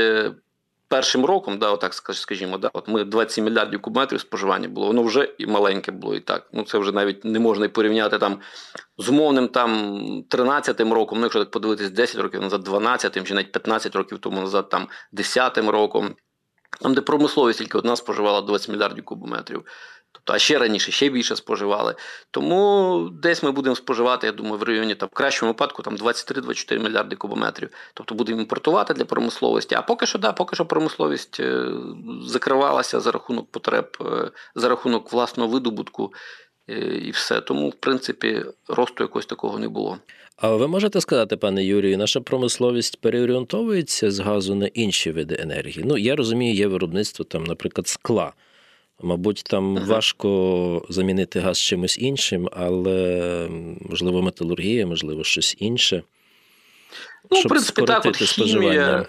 першим 0.90 1.26
роком, 1.26 1.60
да, 1.60 1.72
отак 1.72 1.94
скажімо, 1.94 2.58
да, 2.58 2.70
от 2.74 2.88
ми 2.88 3.04
27 3.04 3.46
мільярдів 3.46 3.82
кубометрів 3.82 4.20
споживання 4.20 4.68
було, 4.68 4.88
воно 4.88 5.04
вже 5.04 5.34
і 5.38 5.46
маленьке 5.46 5.92
було 5.92 6.16
і 6.16 6.20
так. 6.20 6.50
Ну 6.54 6.64
це 6.64 6.78
вже 6.78 6.92
навіть 6.92 7.26
не 7.26 7.40
можна 7.40 7.66
і 7.66 7.70
порівняти 7.70 8.18
там 8.18 8.40
з 8.98 9.10
умовним 9.10 9.48
там 9.48 10.02
13-м 10.30 10.94
роком, 10.94 11.18
ну 11.20 11.26
якщо 11.26 11.40
так 11.40 11.52
подивитись 11.52 11.90
10 11.90 12.22
років 12.22 12.42
назад, 12.42 12.68
12-м 12.68 13.26
чи 13.26 13.34
навіть 13.34 13.52
15 13.52 13.96
років 13.96 14.20
тому 14.20 14.42
назад, 14.42 14.70
там 14.70 14.88
10-м 15.14 15.70
роком. 15.70 16.16
Там, 16.82 16.94
де 16.94 17.02
промисловість 17.02 17.60
тільки 17.60 17.78
одна 17.78 17.96
споживала 17.96 18.42
20 18.42 18.70
мільярдів 18.70 19.06
кубометрів. 19.06 19.66
Тобто, 20.12 20.34
а 20.34 20.40
ще 20.40 20.60
раніше 20.60 20.92
ще 20.92 21.10
більше 21.10 21.36
споживали. 21.36 21.96
Тому 22.32 23.10
десь 23.14 23.44
ми 23.44 23.52
будемо 23.52 23.76
споживати, 23.76 24.28
я 24.28 24.34
думаю, 24.34 24.58
в 24.58 24.64
районі 24.64 24.96
там 24.96 25.10
в 25.12 25.16
кращому 25.16 25.52
випадку 25.52 25.84
там 25.84 25.98
23-24 25.98 26.80
мільярди 26.80 27.16
кубометрів. 27.16 27.70
Тобто 27.94 28.16
будемо 28.16 28.42
імпортувати 28.42 28.94
для 28.94 29.06
промисловості. 29.06 29.76
А 29.76 29.82
поки 29.82 30.06
що, 30.06 30.20
да, 30.20 30.32
поки 30.32 30.56
що 30.56 30.66
промисловість 30.66 31.40
е, 31.40 31.66
закривалася 32.26 33.00
за 33.00 33.12
рахунок 33.12 33.52
потреб, 33.52 33.98
е, 34.02 34.32
за 34.56 34.70
рахунок 34.70 35.14
власного 35.14 35.50
видобутку. 35.50 36.14
Е, 36.70 37.02
і 37.06 37.12
все. 37.12 37.42
Тому, 37.42 37.70
в 37.70 37.76
принципі, 37.76 38.46
росту 38.68 39.04
якогось 39.04 39.26
такого 39.26 39.60
не 39.60 39.68
було. 39.68 39.98
А 40.36 40.50
ви 40.56 40.68
можете 40.68 41.02
сказати, 41.02 41.38
пане 41.38 41.64
Юрію, 41.64 41.98
наша 41.98 42.22
промисловість 42.22 43.02
переорієнтовується 43.02 44.12
з 44.12 44.20
газу 44.20 44.56
на 44.56 44.68
інші 44.68 45.12
види 45.12 45.38
енергії? 45.40 45.86
Ну, 45.88 45.98
я 45.98 46.16
розумію, 46.16 46.54
є 46.56 46.68
виробництво 46.68 47.26
там, 47.26 47.44
наприклад, 47.44 47.88
скла. 47.88 48.34
Мабуть, 49.02 49.44
там 49.50 49.78
ага. 49.78 49.86
важко 49.86 50.86
замінити 50.90 51.40
газ 51.40 51.60
чимось 51.60 51.98
іншим, 51.98 52.50
але 52.54 53.48
можливо 53.90 54.22
металургія, 54.22 54.88
можливо, 54.88 55.24
щось 55.24 55.56
інше. 55.60 56.04
Ну, 57.32 57.38
щоб 57.38 57.50
в 57.50 57.50
принципі, 57.50 57.82
так, 57.82 58.06
от 58.06 58.18
хімія, 58.18 59.06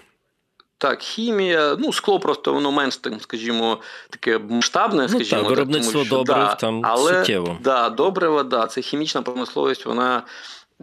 так, 0.77 1.01
хімія, 1.01 1.75
ну, 1.79 1.93
скло 1.93 2.19
просто 2.19 2.53
воно 2.53 2.71
менш, 2.71 2.97
там, 2.97 3.19
скажімо, 3.19 3.77
таке 4.09 4.37
масштабне, 4.37 5.09
скажімо. 5.09 5.41
Ну, 5.41 5.47
так, 5.47 5.49
виробництво 5.49 5.99
так, 5.99 6.09
тому, 6.09 6.25
що, 6.25 6.33
добрив 6.33 6.47
да, 6.47 6.55
там 6.55 6.81
але, 6.85 7.19
суттєво. 7.19 7.57
Да, 7.63 7.89
добрива, 7.89 8.43
да, 8.43 8.67
це 8.67 8.81
хімічна 8.81 9.21
промисловість, 9.21 9.85
вона 9.85 10.23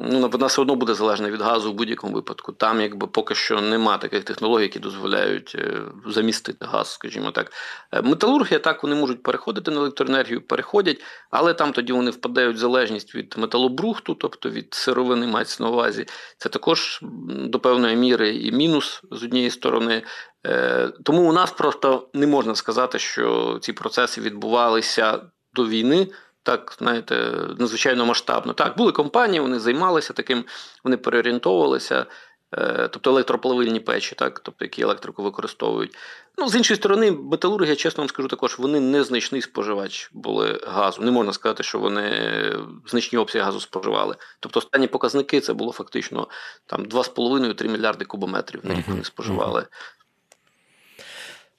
ну, 0.01 0.29
вона 0.29 0.47
все 0.47 0.63
одно 0.63 0.75
буде 0.75 0.95
залежна 0.95 1.31
від 1.31 1.41
газу 1.41 1.73
в 1.73 1.75
будь-якому 1.75 2.15
випадку. 2.15 2.53
Там 2.53 2.81
якби 2.81 3.07
поки 3.07 3.35
що 3.35 3.61
нема 3.61 3.99
таких 3.99 4.25
технологій, 4.25 4.63
які 4.63 4.79
дозволяють 4.79 5.57
е, 5.59 5.81
замістити 6.07 6.67
газ, 6.67 6.93
скажімо 6.93 7.31
так. 7.31 7.53
Е, 7.93 8.03
металургія 8.03 8.59
так 8.59 8.83
вони 8.83 8.95
можуть 8.95 9.23
переходити 9.23 9.71
на 9.71 9.77
електроенергію, 9.77 10.47
переходять, 10.47 11.01
але 11.31 11.55
там 11.55 11.73
тоді 11.73 11.93
вони 11.93 12.11
впадають 12.11 12.57
в 12.57 12.59
залежність 12.59 13.15
від 13.15 13.35
металобрухту, 13.39 14.15
тобто 14.15 14.51
від 14.51 14.75
сировини 14.75 15.27
мається 15.27 15.63
на 15.63 15.71
увазі. 15.71 16.07
Це 16.39 16.49
також 16.49 17.01
до 17.29 17.61
певної 17.61 17.97
міри 17.97 18.37
і 18.37 18.53
мінус 18.53 19.03
з 19.11 19.23
однієї 19.23 19.51
сторони. 19.51 20.03
Е, 20.47 20.89
тому 21.05 21.31
у 21.31 21.33
нас 21.33 21.51
просто 21.51 22.09
не 22.15 22.27
можна 22.27 22.55
сказати, 22.55 22.99
що 22.99 23.59
ці 23.63 23.73
процеси 23.73 24.21
відбувалися 24.21 25.21
до 25.55 25.67
війни 25.67 26.09
так, 26.49 26.77
знаєте, 26.79 27.33
надзвичайно 27.59 28.07
масштабно. 28.07 28.53
Так, 28.53 28.77
були 28.77 28.93
компанії, 28.93 29.41
вони 29.41 29.59
займалися 29.59 30.13
таким, 30.13 30.45
вони 30.85 30.97
переорієнтовувалися, 30.97 32.07
е, 32.55 32.89
тобто 32.93 33.11
електроплавильні 33.11 33.81
печі, 33.81 34.15
так, 34.15 34.41
тобто 34.41 34.65
які 34.65 34.83
електрику 34.83 35.23
використовують. 35.23 35.97
Ну, 36.39 36.49
з 36.49 36.55
іншої 36.55 36.77
сторони, 36.77 37.13
металургія, 37.13 37.77
чесно 37.77 38.03
вам 38.03 38.09
скажу, 38.09 38.29
також 38.29 38.59
вони 38.59 38.81
незначний 38.81 39.43
споживач 39.43 40.11
були 40.13 40.61
газу. 40.67 41.03
Не 41.03 41.11
можна 41.11 41.33
сказати, 41.33 41.63
що 41.63 41.79
вони 41.79 42.13
значні 42.87 43.19
обсяги 43.19 43.45
газу 43.45 43.61
споживали. 43.61 44.17
Тобто 44.41 44.59
останні 44.59 44.87
показники 44.87 45.41
це 45.41 45.53
було 45.53 45.73
фактично 45.73 46.29
там 46.67 46.85
2,5-3 46.85 47.69
мільярди 47.69 48.05
кубометрів 48.05 48.61
на 48.67 48.75
рік 48.75 48.89
вони 48.89 49.05
споживали. 49.05 49.67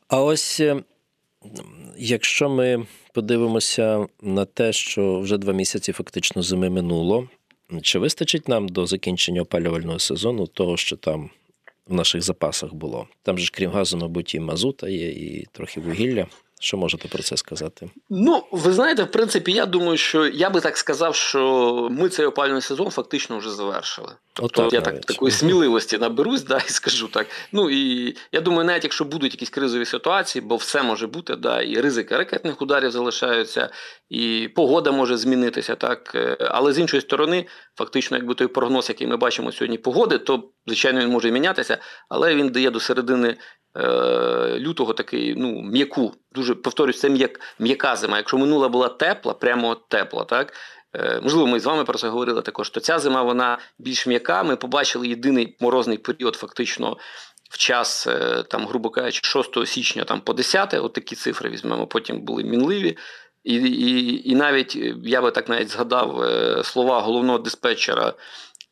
А 0.07 0.21
ось 0.21 0.59
е, 0.59 0.83
якщо 1.97 2.49
ми 2.49 2.85
подивимося 3.13 4.07
на 4.21 4.45
те, 4.45 4.73
що 4.73 5.19
вже 5.19 5.37
два 5.37 5.53
місяці 5.53 5.91
фактично 5.91 6.41
зими 6.41 6.69
минуло. 6.69 7.29
Чи 7.81 7.99
вистачить 7.99 8.47
нам 8.47 8.69
до 8.69 8.85
закінчення 8.85 9.41
опалювального 9.41 9.99
сезону 9.99 10.47
того, 10.47 10.77
що 10.77 10.95
там 10.95 11.29
в 11.87 11.93
наших 11.93 12.21
запасах 12.21 12.73
було? 12.73 13.07
Там 13.23 13.37
же 13.37 13.49
крім 13.53 13.71
газу, 13.71 13.97
мабуть, 13.97 14.35
і 14.35 14.39
мазута 14.39 14.89
є, 14.89 15.09
і 15.09 15.47
трохи 15.51 15.81
вугілля. 15.81 16.27
Що 16.61 16.77
можете 16.77 17.07
про 17.07 17.23
це 17.23 17.37
сказати? 17.37 17.89
Ну, 18.09 18.43
ви 18.51 18.73
знаєте, 18.73 19.03
в 19.03 19.11
принципі, 19.11 19.51
я 19.51 19.65
думаю, 19.65 19.97
що 19.97 20.27
я 20.27 20.49
би 20.49 20.61
так 20.61 20.77
сказав, 20.77 21.15
що 21.15 21.87
ми 21.91 22.09
цей 22.09 22.25
опалювальний 22.25 22.61
сезон 22.61 22.89
фактично 22.89 23.37
вже 23.37 23.49
завершили. 23.49 24.11
Тобто 24.33 24.69
я 24.71 24.81
так 24.81 25.01
такої 25.01 25.31
сміливості 25.31 25.97
наберусь, 25.97 26.43
да, 26.43 26.57
і 26.57 26.69
скажу 26.69 27.07
так. 27.07 27.27
Ну 27.51 27.69
і 27.69 28.15
я 28.31 28.41
думаю, 28.41 28.65
навіть 28.65 28.83
якщо 28.83 29.05
будуть 29.05 29.33
якісь 29.33 29.49
кризові 29.49 29.85
ситуації, 29.85 30.41
бо 30.41 30.55
все 30.55 30.83
може 30.83 31.07
бути, 31.07 31.35
да, 31.35 31.61
і 31.61 31.81
ризики 31.81 32.17
ракетних 32.17 32.61
ударів 32.61 32.91
залишаються, 32.91 33.69
і 34.09 34.49
погода 34.55 34.91
може 34.91 35.17
змінитися, 35.17 35.75
так. 35.75 36.11
Е, 36.15 36.37
але 36.39 36.73
з 36.73 36.79
іншої 36.79 37.01
сторони, 37.01 37.45
фактично, 37.75 38.17
якби 38.17 38.33
той 38.35 38.47
прогноз, 38.47 38.89
який 38.89 39.07
ми 39.07 39.17
бачимо 39.17 39.51
сьогодні, 39.51 39.77
погоди, 39.77 40.17
то 40.17 40.43
звичайно 40.67 40.99
він 40.99 41.09
може 41.09 41.31
мінятися, 41.31 41.77
але 42.09 42.35
він 42.35 42.49
дає 42.49 42.71
до 42.71 42.79
середини 42.79 43.37
лютого 44.59 44.93
такий 44.93 45.35
ну, 45.37 45.61
м'яку, 45.61 46.13
дуже 46.31 46.55
повторюсь, 46.55 46.99
це 46.99 47.09
м'як, 47.09 47.39
м'яка 47.59 47.95
зима. 47.95 48.17
Якщо 48.17 48.37
минула 48.37 48.69
була 48.69 48.89
тепла, 48.89 49.33
прямо 49.33 49.75
тепла, 49.75 50.23
так. 50.23 50.53
Е, 50.93 51.19
можливо, 51.23 51.47
ми 51.47 51.59
з 51.59 51.65
вами 51.65 51.83
про 51.83 51.97
це 51.97 52.09
говорили 52.09 52.41
також. 52.41 52.69
То 52.69 52.79
ця 52.79 52.99
зима 52.99 53.23
вона 53.23 53.57
більш 53.79 54.07
м'яка. 54.07 54.43
Ми 54.43 54.55
побачили 54.55 55.07
єдиний 55.07 55.57
морозний 55.59 55.97
період, 55.97 56.35
фактично 56.35 56.97
в 57.49 57.57
час, 57.57 58.07
е, 58.07 58.43
там, 58.43 58.67
грубо 58.67 58.89
кажучи, 58.89 59.21
6 59.23 59.65
січня 59.65 60.03
там, 60.03 60.21
по 60.21 60.33
10, 60.33 60.73
от 60.73 60.93
такі 60.93 61.15
цифри 61.15 61.49
візьмемо, 61.49 61.87
потім 61.87 62.21
були 62.21 62.43
мінливі. 62.43 62.97
І 63.43 63.55
і, 63.55 64.31
і 64.31 64.35
навіть 64.35 64.75
я 65.03 65.21
би 65.21 65.31
так 65.31 65.49
навіть 65.49 65.69
згадав 65.69 66.25
слова 66.63 67.01
головного 67.01 67.39
диспетчера 67.39 68.07
Е, 68.07 68.13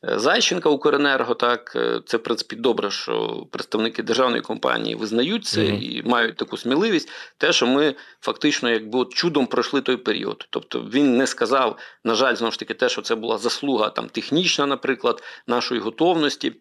Зайченка 0.02 0.68
Укренерго, 0.68 1.34
так 1.34 1.72
е, 1.76 2.00
це 2.06 2.16
в 2.16 2.22
принципі 2.22 2.56
добре, 2.56 2.90
що 2.90 3.46
представники 3.50 4.02
державної 4.02 4.42
компанії 4.42 4.94
визнають 4.94 5.44
це 5.44 5.60
mm-hmm. 5.60 5.80
і 5.80 6.02
мають 6.02 6.36
таку 6.36 6.56
сміливість. 6.56 7.08
Те, 7.38 7.52
що 7.52 7.66
ми 7.66 7.94
фактично, 8.20 8.70
якби 8.70 8.98
от 8.98 9.14
чудом 9.14 9.46
пройшли 9.46 9.80
той 9.80 9.96
період. 9.96 10.46
Тобто 10.50 10.80
він 10.80 11.16
не 11.16 11.26
сказав, 11.26 11.78
на 12.04 12.14
жаль, 12.14 12.34
знову 12.34 12.52
ж 12.52 12.58
таки, 12.58 12.74
те, 12.74 12.88
що 12.88 13.02
це 13.02 13.14
була 13.14 13.38
заслуга 13.38 13.90
там 13.90 14.08
технічна, 14.08 14.66
наприклад, 14.66 15.22
нашої 15.46 15.80
готовності. 15.80 16.52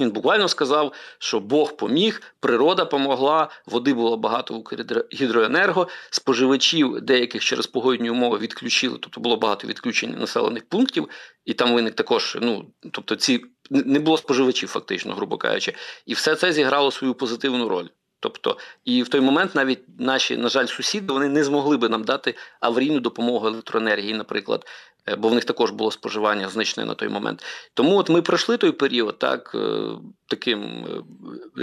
Він 0.00 0.10
буквально 0.10 0.48
сказав, 0.48 0.92
що 1.18 1.40
Бог 1.40 1.76
поміг, 1.76 2.22
природа 2.40 2.84
помогла, 2.84 3.48
води 3.66 3.94
було 3.94 4.16
багато 4.16 4.54
в 4.54 4.64
гідроенерго, 5.12 5.88
споживачів 6.10 7.00
деяких 7.00 7.44
через 7.44 7.66
погодні 7.66 8.10
умови 8.10 8.38
відключили, 8.38 8.98
тобто 9.00 9.20
було 9.20 9.36
багато 9.36 9.66
відключень 9.66 10.16
населених 10.18 10.68
пунктів, 10.68 11.08
і 11.44 11.54
там 11.54 11.74
виник 11.74 11.94
також, 11.94 12.38
ну 12.40 12.70
тобто, 12.92 13.16
ці 13.16 13.44
не 13.70 14.00
було 14.00 14.18
споживачів, 14.18 14.68
фактично, 14.68 15.14
грубо 15.14 15.36
кажучи, 15.36 15.74
і 16.06 16.14
все 16.14 16.34
це 16.34 16.52
зіграло 16.52 16.90
свою 16.90 17.14
позитивну 17.14 17.68
роль. 17.68 17.88
Тобто, 18.22 18.56
і 18.84 19.02
в 19.02 19.08
той 19.08 19.20
момент 19.20 19.54
навіть 19.54 19.80
наші, 19.98 20.36
на 20.36 20.48
жаль, 20.48 20.66
сусіди 20.66 21.12
вони 21.12 21.28
не 21.28 21.44
змогли 21.44 21.76
би 21.76 21.88
нам 21.88 22.04
дати 22.04 22.34
аварійну 22.60 23.00
допомогу 23.00 23.46
електроенергії, 23.46 24.14
наприклад, 24.14 24.66
е, 25.08 25.16
бо 25.16 25.28
в 25.28 25.34
них 25.34 25.44
також 25.44 25.70
було 25.70 25.90
споживання 25.90 26.48
значне 26.48 26.84
на 26.84 26.94
той 26.94 27.08
момент. 27.08 27.44
Тому 27.74 27.96
от 27.98 28.10
ми 28.10 28.22
пройшли 28.22 28.56
той 28.56 28.72
період 28.72 29.18
так, 29.18 29.52
е, 29.54 29.88
таким 30.26 30.62
е, 30.62 31.02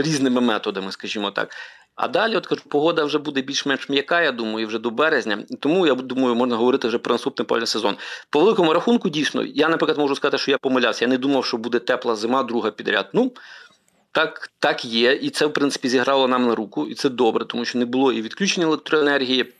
різними 0.01 0.42
методами, 0.42 0.92
скажімо 0.92 1.32
так. 1.32 1.50
А 1.96 2.08
далі, 2.08 2.36
от 2.36 2.48
кажу, 2.48 2.62
погода 2.70 3.04
вже 3.04 3.18
буде 3.18 3.42
більш-менш 3.42 3.89
м'яка, 3.89 4.22
я 4.22 4.32
думаю, 4.32 4.68
вже 4.68 4.80
до 4.80 4.89
березня. 4.89 5.44
Тому 5.60 5.88
я 5.88 5.96
думаю, 5.96 6.36
можна 6.36 6.56
говорити 6.56 6.88
вже 6.88 6.98
про 6.98 7.13
наступний 7.13 7.46
пальний 7.46 7.68
сезон. 7.68 7.98
По 8.30 8.39
великому 8.39 8.74
рахунку, 8.74 9.10
дійсно, 9.10 9.44
я, 9.44 9.70
наприклад, 9.70 9.98
можу 9.98 10.16
сказати, 10.16 10.38
що 10.38 10.51
я 10.51 10.58
помилявся. 10.58 11.06
Я 11.06 11.10
не 11.10 11.18
думав, 11.18 11.46
що 11.46 11.58
буде 11.58 11.80
тепла 11.80 12.16
зима, 12.16 12.44
друга 12.44 12.72
підряд. 12.72 13.10
Ну, 13.13 13.32
так 14.12 14.51
так 14.60 14.86
є, 14.86 15.13
і 15.13 15.30
це 15.30 15.46
в 15.46 15.54
принципі 15.54 15.89
зіграло 15.89 16.28
нам 16.28 16.48
на 16.48 16.56
руку, 16.56 16.88
і 16.88 16.96
це 16.96 17.10
добре, 17.10 17.46
тому 17.46 17.66
що 17.66 17.80
не 17.80 17.86
було 17.86 18.13
і 18.13 18.22
відключення 18.22 18.66
електроенергії. 18.66 19.54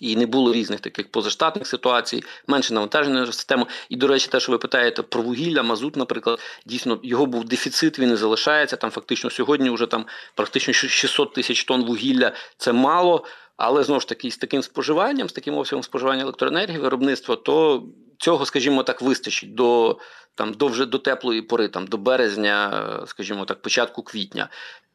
І 0.00 0.16
не 0.16 0.26
було 0.26 0.52
різних 0.52 0.80
таких 0.80 1.10
позаштатних 1.10 1.66
ситуацій, 1.66 2.24
менше 2.46 2.74
навантаження 2.74 3.20
на 3.20 3.26
систему. 3.26 3.68
І, 3.88 3.96
до 3.96 4.06
речі, 4.06 4.28
те, 4.30 4.40
що 4.40 4.52
ви 4.52 4.58
питаєте 4.58 5.02
про 5.02 5.22
вугілля, 5.22 5.62
мазут, 5.62 5.96
наприклад, 5.96 6.40
дійсно 6.66 7.00
його 7.02 7.26
був 7.26 7.44
дефіцит, 7.44 7.98
він 7.98 8.08
не 8.08 8.16
залишається. 8.16 8.76
Там 8.76 8.90
фактично 8.90 9.30
сьогодні 9.30 9.70
вже 9.70 9.86
там 9.86 10.06
практично 10.34 10.74
600 10.74 11.32
тисяч 11.32 11.64
тонн 11.64 11.84
вугілля 11.84 12.32
це 12.56 12.72
мало. 12.72 13.24
Але 13.56 13.84
знову 13.84 14.00
ж 14.00 14.08
таки, 14.08 14.30
з 14.30 14.36
таким 14.36 14.62
споживанням, 14.62 15.28
з 15.28 15.32
таким 15.32 15.54
обсягом 15.54 15.82
споживання 15.82 16.22
електроенергії, 16.22 16.78
виробництва, 16.78 17.36
то 17.36 17.84
цього, 18.22 18.46
скажімо 18.46 18.82
так, 18.82 19.02
вистачить 19.02 19.54
до 19.54 19.98
там 20.34 20.52
до 20.52 20.66
вже 20.66 20.86
до 20.86 20.98
теплої 20.98 21.42
пори, 21.42 21.68
там 21.68 21.86
до 21.86 21.96
березня, 21.96 22.84
скажімо 23.06 23.44
так, 23.44 23.62
початку 23.62 24.02
квітня. 24.02 24.48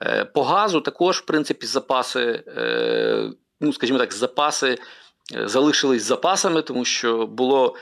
Е, 0.04 0.26
по 0.26 0.44
газу 0.44 0.82
також, 0.82 1.18
в 1.18 1.26
принципі, 1.26 1.66
запаси, 1.66 2.44
е, 2.48 3.30
ну 3.62 3.74
скажімо 3.74 4.00
так, 4.00 4.14
запаси 4.14 4.78
е, 5.36 5.48
залишились 5.48 6.04
запасами, 6.04 6.62
тому 6.62 6.86
що 6.86 7.28
було. 7.28 7.76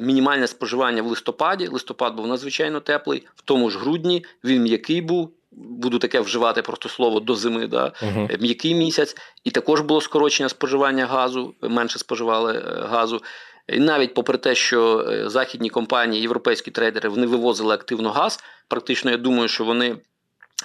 Мінімальне 0.00 0.46
споживання 0.46 1.02
в 1.02 1.06
листопаді. 1.06 1.68
Листопад 1.68 2.14
був 2.14 2.26
надзвичайно 2.26 2.80
теплий, 2.80 3.26
в 3.36 3.42
тому 3.42 3.70
ж 3.70 3.78
грудні 3.78 4.24
він 4.44 4.62
м'який 4.62 5.00
був. 5.00 5.32
Буду 5.52 5.98
таке 5.98 6.20
вживати 6.20 6.62
просто 6.62 6.88
слово 6.88 7.20
до 7.20 7.34
зими, 7.34 7.66
да, 7.66 7.92
uh-huh. 8.02 8.40
м'який 8.40 8.74
місяць, 8.74 9.16
і 9.44 9.50
також 9.50 9.80
було 9.80 10.00
скорочення 10.00 10.48
споживання 10.48 11.06
газу, 11.06 11.54
менше 11.62 11.98
споживали 11.98 12.62
газу. 12.90 13.22
І 13.68 13.78
навіть 13.78 14.14
попри 14.14 14.38
те, 14.38 14.54
що 14.54 15.06
е, 15.08 15.28
західні 15.28 15.70
компанії, 15.70 16.22
європейські 16.22 16.70
трейдери 16.70 17.08
вони 17.08 17.26
вивозили 17.26 17.74
активно 17.74 18.10
газ, 18.10 18.40
практично 18.68 19.10
я 19.10 19.16
думаю, 19.16 19.48
що 19.48 19.64
вони 19.64 19.96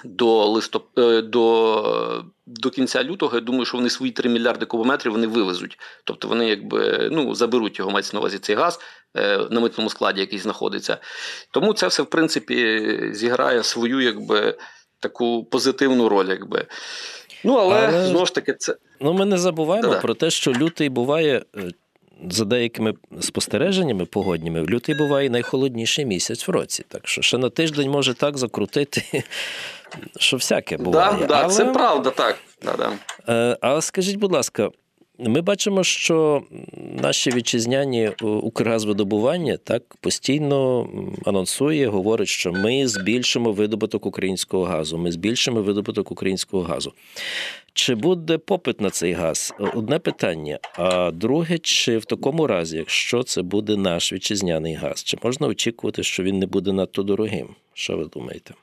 до 0.04 0.46
листоп... 0.46 0.98
Е, 0.98 1.22
до 1.22 2.24
до 2.46 2.70
кінця 2.70 3.04
лютого, 3.04 3.34
я 3.34 3.40
думаю, 3.40 3.64
що 3.64 3.76
вони 3.76 3.90
свої 3.90 4.12
3 4.12 4.30
мільярди 4.30 4.66
кубометрів 4.66 5.12
вони 5.12 5.26
вивезуть. 5.26 5.78
Тобто 6.04 6.28
вони 6.28 6.48
якби 6.48 7.08
ну, 7.12 7.34
заберуть 7.34 7.78
його, 7.78 7.90
мається 7.90 8.10
на 8.14 8.20
увазі 8.20 8.38
цей 8.38 8.56
газ 8.56 8.80
е, 9.16 9.38
на 9.50 9.60
митному 9.60 9.90
складі, 9.90 10.20
який 10.20 10.38
знаходиться. 10.38 10.98
Тому 11.50 11.72
це 11.72 11.86
все, 11.86 12.02
в 12.02 12.06
принципі, 12.06 13.10
зіграє 13.12 13.62
свою 13.62 14.00
якби, 14.00 14.58
таку 15.00 15.44
позитивну 15.44 16.08
роль. 16.08 16.26
якби. 16.28 16.66
Ну, 17.44 17.54
але, 17.54 17.86
але 17.88 18.06
знову 18.06 18.26
ж 18.26 18.34
таки, 18.34 18.54
це. 18.54 18.76
Ну, 19.00 19.12
ми 19.12 19.24
не 19.24 19.38
забуваємо 19.38 19.88
Да-да. 19.88 20.00
про 20.00 20.14
те, 20.14 20.30
що 20.30 20.52
лютий 20.52 20.88
буває. 20.88 21.44
За 22.30 22.44
деякими 22.44 22.94
спостереженнями 23.20 24.04
погодніми, 24.04 24.62
лютий 24.62 24.94
буває 24.94 25.30
найхолодніший 25.30 26.06
місяць 26.06 26.48
в 26.48 26.50
році. 26.50 26.84
Так 26.88 27.08
що 27.08 27.22
ще 27.22 27.38
на 27.38 27.50
тиждень 27.50 27.90
може 27.90 28.14
так 28.14 28.38
закрутити, 28.38 29.24
що 30.18 30.36
всяке 30.36 30.76
буває. 30.76 31.16
Да, 31.20 31.26
да, 31.26 31.40
Але... 31.42 31.54
Це 31.54 31.64
правда, 31.64 32.10
так. 32.10 32.38
Да, 32.62 32.76
да. 32.76 32.92
Е, 33.28 33.58
а 33.60 33.80
скажіть, 33.80 34.16
будь 34.16 34.32
ласка, 34.32 34.70
ми 35.18 35.40
бачимо, 35.40 35.84
що 35.84 36.42
наші 37.02 37.30
вітчизняні 37.30 38.10
Укргазвидобування 38.22 39.56
так 39.56 39.82
постійно 40.00 40.88
анонсує, 41.24 41.88
говорить, 41.88 42.28
що 42.28 42.52
ми 42.52 42.88
збільшимо 42.88 43.52
видобуток 43.52 44.06
українського 44.06 44.64
газу. 44.64 44.98
Ми 44.98 45.12
збільшимо 45.12 45.62
видобуток 45.62 46.12
українського 46.12 46.62
газу. 46.62 46.92
Чи 47.72 47.94
буде 47.94 48.38
попит 48.38 48.80
на 48.80 48.90
цей 48.90 49.12
газ? 49.12 49.54
Одне 49.74 49.98
питання. 49.98 50.58
А 50.74 51.10
друге, 51.10 51.58
чи 51.58 51.98
в 51.98 52.04
такому 52.04 52.46
разі, 52.46 52.76
якщо 52.76 53.22
це 53.22 53.42
буде 53.42 53.76
наш 53.76 54.12
вітчизняний 54.12 54.74
газ, 54.74 55.04
чи 55.04 55.16
можна 55.22 55.46
очікувати, 55.46 56.02
що 56.02 56.22
він 56.22 56.38
не 56.38 56.46
буде 56.46 56.72
надто 56.72 57.02
дорогим? 57.02 57.48
Що 57.74 57.96
ви 57.96 58.04
думаєте? 58.04 58.54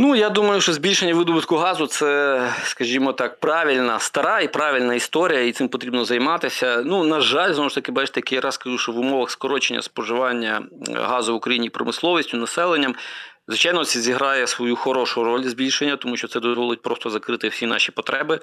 Ну, 0.00 0.14
я 0.14 0.30
думаю, 0.30 0.60
що 0.60 0.72
збільшення 0.72 1.14
видобутку 1.14 1.56
газу 1.56 1.86
це, 1.86 2.40
скажімо 2.64 3.12
так, 3.12 3.40
правильна, 3.40 3.98
стара 3.98 4.40
і 4.40 4.52
правильна 4.52 4.94
історія, 4.94 5.40
і 5.40 5.52
цим 5.52 5.68
потрібно 5.68 6.04
займатися. 6.04 6.82
Ну, 6.86 7.04
на 7.04 7.20
жаль, 7.20 7.52
знову 7.52 7.68
ж 7.68 7.74
таки, 7.74 7.92
бачите, 7.92 8.34
я 8.34 8.40
раз 8.40 8.56
кажу, 8.56 8.78
що 8.78 8.92
в 8.92 8.98
умовах 8.98 9.30
скорочення 9.30 9.82
споживання 9.82 10.62
газу 10.94 11.32
в 11.32 11.36
Україні 11.36 11.70
промисловістю, 11.70 12.36
населенням. 12.36 12.94
Звичайно, 13.48 13.84
це 13.84 14.00
зіграє 14.00 14.46
свою 14.46 14.76
хорошу 14.76 15.24
роль 15.24 15.44
збільшення, 15.44 15.96
тому 15.96 16.16
що 16.16 16.28
це 16.28 16.40
дозволить 16.40 16.82
просто 16.82 17.10
закрити 17.10 17.48
всі 17.48 17.66
наші 17.66 17.92
потреби 17.92 18.40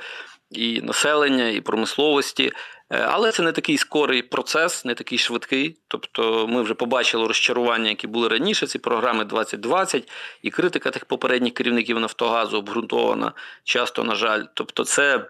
і 0.51 0.81
населення, 0.81 1.47
і 1.47 1.61
промисловості. 1.61 2.51
Е, 2.89 3.07
але 3.11 3.31
це 3.31 3.43
не 3.43 3.51
такий 3.51 3.77
скорий 3.77 4.21
процес, 4.21 4.85
не 4.85 4.93
такий 4.95 5.17
швидкий. 5.17 5.77
Тобто, 5.87 6.47
ми 6.47 6.61
вже 6.61 6.73
побачили 6.73 7.27
розчарування, 7.27 7.89
які 7.89 8.07
були 8.07 8.27
раніше. 8.27 8.67
Ці 8.67 8.79
програми 8.79 9.25
2020, 9.25 10.09
і 10.41 10.49
критика 10.49 10.91
тих 10.91 11.05
попередніх 11.05 11.53
керівників 11.53 11.99
Нафтогазу 11.99 12.57
обґрунтована 12.57 13.33
часто, 13.63 14.03
на 14.03 14.15
жаль. 14.15 14.43
Тобто, 14.53 14.85
це. 14.85 15.25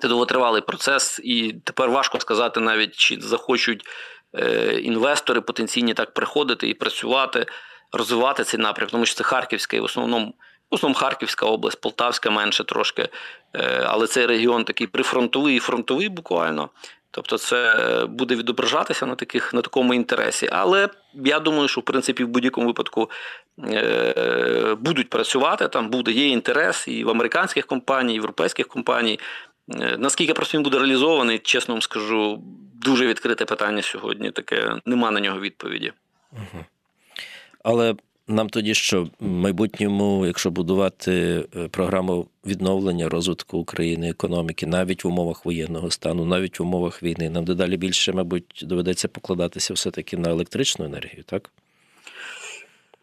Це 0.00 0.08
довготривалий 0.08 0.62
процес, 0.62 1.20
і 1.24 1.54
тепер 1.64 1.90
важко 1.90 2.20
сказати 2.20 2.60
навіть, 2.60 2.96
чи 2.96 3.20
захочуть 3.20 3.86
е, 4.34 4.72
інвестори 4.80 5.40
потенційні 5.40 5.94
так 5.94 6.14
приходити 6.14 6.68
і 6.68 6.74
працювати 6.74 7.46
розвивати 7.92 8.44
цей 8.44 8.60
напрям, 8.60 8.88
тому 8.88 9.06
що 9.06 9.16
це 9.16 9.24
Харківська 9.24 9.76
і 9.76 9.80
в 9.80 9.84
основному. 9.84 10.34
Основному 10.72 10.98
Харківська 10.98 11.46
область, 11.46 11.80
Полтавська 11.80 12.30
менше 12.30 12.64
трошки, 12.64 13.08
е, 13.54 13.84
але 13.86 14.06
цей 14.06 14.26
регіон 14.26 14.64
такий 14.64 14.86
прифронтовий 14.86 15.56
і 15.56 15.58
фронтовий 15.58 16.08
буквально. 16.08 16.68
Тобто 17.10 17.38
це 17.38 17.76
буде 18.08 18.36
відображатися 18.36 19.06
на 19.06 19.14
таких 19.14 19.54
на 19.54 19.62
такому 19.62 19.94
інтересі. 19.94 20.48
Але 20.52 20.88
я 21.14 21.40
думаю, 21.40 21.68
що 21.68 21.80
в 21.80 21.84
принципі 21.84 22.24
в 22.24 22.28
будь-якому 22.28 22.66
випадку 22.66 23.10
е, 23.64 24.76
будуть 24.80 25.10
працювати. 25.10 25.68
Там 25.68 25.88
буде 25.90 26.10
є 26.10 26.28
інтерес 26.28 26.88
і 26.88 27.04
в 27.04 27.10
американських 27.10 27.66
компаній, 27.66 28.14
і 28.14 28.18
в 28.18 28.20
європейських 28.22 28.68
компаній. 28.68 29.18
Е, 29.80 29.96
наскільки 29.98 30.34
просто 30.34 30.58
він 30.58 30.62
буде 30.62 30.78
реалізований, 30.78 31.38
чесно 31.38 31.74
вам 31.74 31.82
скажу, 31.82 32.42
дуже 32.74 33.06
відкрите 33.06 33.44
питання 33.44 33.82
сьогодні. 33.82 34.30
Таке 34.30 34.76
нема 34.86 35.10
на 35.10 35.20
нього 35.20 35.40
відповіді. 35.40 35.92
Угу. 36.32 36.64
Але 37.64 37.94
нам 38.28 38.48
тоді, 38.48 38.74
що 38.74 39.08
в 39.20 39.26
майбутньому, 39.26 40.26
якщо 40.26 40.50
будувати 40.50 41.44
е, 41.56 41.68
програму 41.68 42.26
відновлення 42.46 43.08
розвитку 43.08 43.58
України, 43.58 44.10
економіки, 44.10 44.66
навіть 44.66 45.04
в 45.04 45.08
умовах 45.08 45.44
воєнного 45.44 45.90
стану, 45.90 46.24
навіть 46.24 46.60
в 46.60 46.62
умовах 46.62 47.02
війни, 47.02 47.30
нам 47.30 47.44
дедалі 47.44 47.76
більше, 47.76 48.12
мабуть, 48.12 48.64
доведеться 48.66 49.08
покладатися 49.08 49.74
все-таки 49.74 50.16
на 50.16 50.30
електричну 50.30 50.84
енергію, 50.84 51.22
так? 51.26 51.50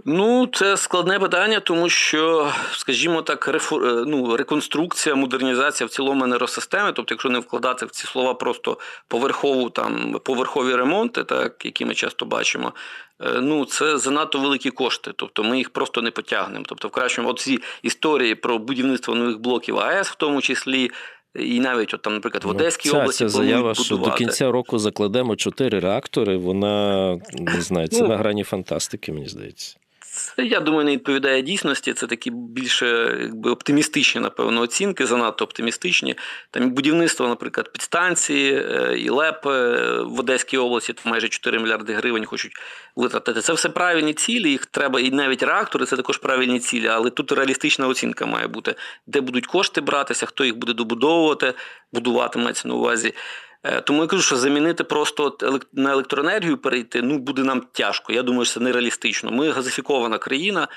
Ну, 0.06 0.48
це 0.54 0.78
складне 0.78 1.20
питання, 1.20 1.60
тому 1.60 1.90
що, 1.90 2.52
скажімо 2.72 3.22
так, 3.22 3.48
рефу... 3.48 3.86
Е, 3.86 4.04
ну, 4.08 4.38
реконструкція, 4.38 5.16
модернізація 5.16 5.88
в 5.88 5.90
цілому 5.90 6.24
енергосистеми, 6.24 6.92
тобто, 6.92 7.14
якщо 7.14 7.30
не 7.30 7.40
вкладати 7.40 7.86
в 7.86 7.90
ці 7.90 8.08
слова 8.08 8.34
просто 8.34 8.78
поверхову 9.08 9.70
там 9.70 10.20
поверхові 10.24 10.76
ремонти, 10.76 11.24
так 11.24 11.66
які 11.66 11.86
ми 11.86 11.94
часто 11.94 12.26
бачимо, 12.26 12.74
е, 13.22 13.42
ну 13.42 13.66
це 13.66 13.98
занадто 13.98 14.40
великі 14.40 14.70
кошти. 14.70 15.12
Тобто 15.16 15.44
ми 15.44 15.58
їх 15.58 15.70
просто 15.70 16.02
не 16.02 16.12
потягнемо. 16.12 16.66
Тобто, 16.68 16.88
в 16.88 16.92
кращому 16.92 17.30
от 17.30 17.40
ці 17.40 17.60
історії 17.84 18.36
про 18.36 18.60
будівництво 18.60 19.16
нових 19.16 19.40
блоків 19.40 19.80
АЕС, 19.80 20.08
в 20.08 20.16
тому 20.16 20.42
числі. 20.42 20.92
І 21.36 21.60
навіть 21.60 21.94
от 21.94 22.02
там, 22.02 22.14
наприклад, 22.14 22.44
в 22.44 22.48
ну, 22.48 22.54
Одеській 22.54 22.90
ця, 22.90 22.98
області 22.98 23.24
ця 23.24 23.30
заява, 23.30 23.74
що 23.76 23.98
до 23.98 24.12
кінця 24.12 24.52
року 24.52 24.80
закладемо 24.80 25.36
чотири 25.36 25.80
реактори. 25.80 26.38
Вона 26.38 27.16
не 27.34 27.62
знаю, 27.62 27.88
це 27.88 28.02
ну, 28.02 28.08
на 28.08 28.18
грані 28.18 28.44
фантастики, 28.44 29.14
мені 29.14 29.28
здається. 29.28 29.79
Це, 30.20 30.46
я 30.46 30.60
думаю, 30.60 30.86
не 30.86 30.92
відповідає 30.92 31.42
дійсності. 31.42 31.94
Це 31.94 32.08
такі 32.08 32.32
більше 32.32 33.18
якби, 33.22 33.52
оптимістичні, 33.52 34.22
напевно, 34.22 34.62
оцінки, 34.62 35.06
занадто 35.06 35.46
оптимістичні. 35.46 36.16
Там 36.52 36.72
будівництво, 36.72 37.28
наприклад, 37.28 37.72
підстанції 37.72 38.54
е, 38.54 38.96
і 38.98 39.10
ЛЕП 39.10 39.46
е, 39.46 40.02
в 40.02 40.20
Одеській 40.20 40.58
області, 40.58 40.94
там 40.94 41.12
майже 41.12 41.30
4 41.30 41.60
мільярди 41.60 41.94
гривень 41.94 42.26
хочуть 42.26 42.52
витратити. 42.96 43.42
Це 43.42 43.54
все 43.54 43.70
правильні 43.70 44.14
цілі, 44.14 44.50
їх 44.50 44.66
треба, 44.66 45.00
і 45.00 45.12
навіть 45.12 45.44
реактори 45.44 45.86
це 45.86 45.96
також 45.96 46.18
правильні 46.18 46.60
цілі, 46.60 46.88
але 46.88 47.10
тут 47.10 47.32
реалістична 47.32 47.88
оцінка 47.88 48.26
має 48.26 48.48
бути, 48.48 48.76
де 49.08 49.22
будуть 49.22 49.48
кошти 49.48 49.82
братися, 49.82 50.26
хто 50.26 50.46
їх 50.46 50.58
буде 50.58 50.74
добудовувати, 50.74 51.54
будувати 51.94 52.40
мається 52.40 52.68
на 52.68 52.74
увазі. 52.74 53.14
Е, 53.64 53.82
тому 53.82 54.02
я 54.02 54.08
кажу, 54.08 54.24
що 54.24 54.36
замінити 54.36 54.84
просто 54.84 55.38
на 55.74 55.92
електроенергію 55.92 56.58
перейти 56.58 57.02
ну 57.02 57.18
буде 57.18 57.44
нам 57.44 57.64
тяжко. 57.72 58.14
Я 58.14 58.24
думаю, 58.24 58.46
що 58.46 58.54
це 58.54 58.60
нереалістично. 58.60 59.32
Ми 59.32 59.50
газифікована 59.50 60.18
країна. 60.18 60.68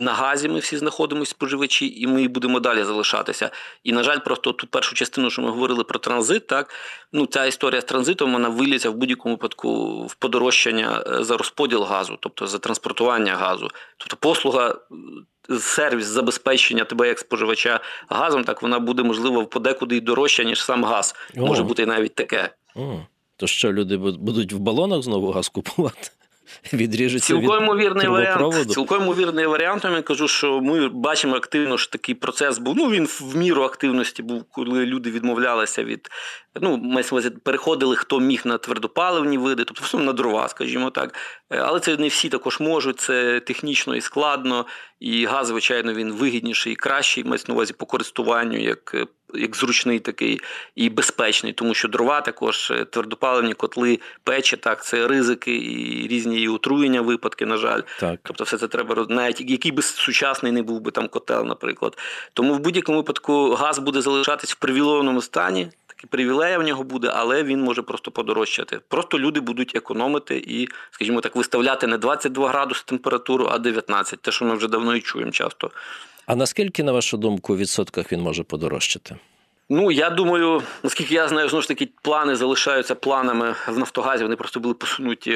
На 0.00 0.12
газі 0.12 0.48
ми 0.48 0.58
всі 0.58 0.76
знаходимося 0.76 1.30
споживачі, 1.30 2.00
і 2.00 2.06
ми 2.06 2.28
будемо 2.28 2.60
далі 2.60 2.84
залишатися. 2.84 3.50
І, 3.84 3.92
на 3.92 4.02
жаль, 4.02 4.18
просто 4.18 4.52
ту 4.52 4.66
першу 4.66 4.94
частину, 4.94 5.30
що 5.30 5.42
ми 5.42 5.50
говорили 5.50 5.84
про 5.84 5.98
транзит, 5.98 6.46
так 6.46 6.70
ну 7.12 7.26
ця 7.26 7.44
історія 7.44 7.80
з 7.80 7.84
транзитом 7.84 8.32
вона 8.32 8.48
виліться 8.48 8.90
в 8.90 8.94
будь-якому 8.94 9.34
випадку 9.34 10.02
в 10.06 10.14
подорожчання 10.14 11.04
е, 11.06 11.24
за 11.24 11.36
розподіл 11.36 11.82
газу, 11.82 12.18
тобто 12.20 12.46
за 12.46 12.58
транспортування 12.58 13.36
газу. 13.36 13.70
Тобто 13.96 14.16
послуга 14.16 14.74
сервіс 15.60 16.06
забезпечення 16.06 16.84
тебе 16.84 17.08
як 17.08 17.18
споживача 17.18 17.80
газом, 18.08 18.44
так 18.44 18.62
вона 18.62 18.78
буде 18.78 19.02
можливо 19.02 19.46
подекуди 19.46 19.96
і 19.96 20.00
дорожча, 20.00 20.44
ніж 20.44 20.64
сам 20.64 20.84
газ. 20.84 21.14
О. 21.36 21.46
Може 21.46 21.62
бути 21.62 21.86
навіть 21.86 22.14
таке. 22.14 22.50
О. 22.76 23.00
То 23.36 23.46
що 23.46 23.72
люди 23.72 23.96
будуть 23.96 24.52
в 24.52 24.58
балонах 24.58 25.02
знову 25.02 25.30
газ 25.30 25.48
купувати? 25.48 26.10
Відріжеться 26.72 27.26
цілком 27.26 27.64
ймовірний 27.64 28.08
варіант. 28.08 28.72
Цілком 28.72 29.02
ймовірний 29.02 29.46
варіант. 29.46 29.84
Я 29.84 30.02
кажу, 30.02 30.28
що 30.28 30.60
ми 30.60 30.88
бачимо 30.88 31.36
активно, 31.36 31.78
що 31.78 31.90
такий 31.90 32.14
процес 32.14 32.58
був. 32.58 32.76
Ну 32.76 32.90
він 32.90 33.06
в 33.06 33.36
міру 33.36 33.62
активності 33.62 34.22
був, 34.22 34.44
коли 34.50 34.86
люди 34.86 35.10
відмовлялися 35.10 35.84
від 35.84 36.08
ну, 36.60 37.02
переходили, 37.44 37.96
хто 37.96 38.20
міг 38.20 38.42
на 38.44 38.58
твердопаливні 38.58 39.38
види, 39.38 39.64
тобто 39.64 39.84
все 39.84 39.98
на 39.98 40.12
дрова, 40.12 40.48
скажімо 40.48 40.90
так. 40.90 41.14
Е, 41.50 41.58
але 41.58 41.80
це 41.80 41.96
не 41.96 42.08
всі 42.08 42.28
також 42.28 42.60
можуть. 42.60 43.00
Це 43.00 43.40
технічно 43.40 43.96
і 43.96 44.00
складно. 44.00 44.66
І 45.00 45.26
газ, 45.26 45.46
звичайно, 45.46 45.94
він 45.94 46.12
вигідніший 46.12 46.72
і 46.72 46.76
кращий, 46.76 47.24
мається 47.24 47.46
на 47.48 47.54
увазі 47.54 47.72
по 47.72 47.86
користуванню, 47.86 48.58
як 48.58 48.92
е, 48.94 49.06
як 49.34 49.56
зручний 49.56 49.98
такий 49.98 50.40
і 50.74 50.90
безпечний, 50.90 51.52
тому 51.52 51.74
що 51.74 51.88
дрова 51.88 52.20
також 52.20 52.70
е, 52.70 52.84
твердопаливні 52.84 53.54
котли, 53.54 53.98
печі, 54.24 54.56
так, 54.56 54.84
це 54.84 55.08
ризики 55.08 55.56
і 55.56 56.08
різні 56.08 56.42
і 56.42 56.48
отруєння 56.48 57.00
випадки, 57.00 57.46
на 57.46 57.56
жаль. 57.56 57.80
Так. 58.00 58.20
Тобто, 58.22 58.44
все 58.44 58.58
це 58.58 58.68
треба 58.68 59.06
навіть 59.08 59.40
який 59.40 59.72
би 59.72 59.82
сучасний 59.82 60.52
не 60.52 60.62
був 60.62 60.80
би 60.80 60.90
там 60.90 61.08
котел, 61.08 61.44
наприклад. 61.44 61.98
Тому 62.32 62.54
в 62.54 62.58
будь-якому 62.58 62.98
випадку 62.98 63.54
газ 63.54 63.78
буде 63.78 64.00
залишатись 64.00 64.52
в 64.52 64.56
привілейованому 64.56 65.22
стані. 65.22 65.68
Такі 65.86 66.06
привілея 66.06 66.58
в 66.58 66.62
нього 66.62 66.84
буде, 66.84 67.10
але 67.14 67.42
він 67.42 67.60
може 67.60 67.82
просто 67.82 68.10
подорожчати. 68.10 68.80
Просто 68.88 69.18
люди 69.18 69.40
будуть 69.40 69.76
економити 69.76 70.44
і, 70.46 70.68
скажімо 70.90 71.20
так, 71.20 71.36
виставляти 71.36 71.86
не 71.86 71.98
22 71.98 72.48
градуси 72.48 72.82
температуру, 72.86 73.48
а 73.50 73.58
19, 73.58 74.20
те, 74.20 74.32
що 74.32 74.44
ми 74.44 74.54
вже 74.54 74.68
давно 74.68 74.96
і 74.96 75.00
чуємо 75.00 75.32
часто. 75.32 75.70
А 76.28 76.36
наскільки, 76.36 76.82
на 76.82 76.92
вашу 76.92 77.16
думку, 77.16 77.52
у 77.52 77.56
відсотках 77.56 78.12
він 78.12 78.20
може 78.20 78.42
подорожчати? 78.42 79.16
Ну, 79.70 79.90
я 79.90 80.10
думаю, 80.10 80.62
наскільки 80.82 81.14
я 81.14 81.28
знаю, 81.28 81.48
знову 81.48 81.62
ж 81.62 81.68
таки 81.68 81.88
плани 82.02 82.36
залишаються 82.36 82.94
планами 82.94 83.54
в 83.68 83.78
Нафтогазі. 83.78 84.24
Вони 84.24 84.36
просто 84.36 84.60
були 84.60 84.74
посунуті 84.74 85.30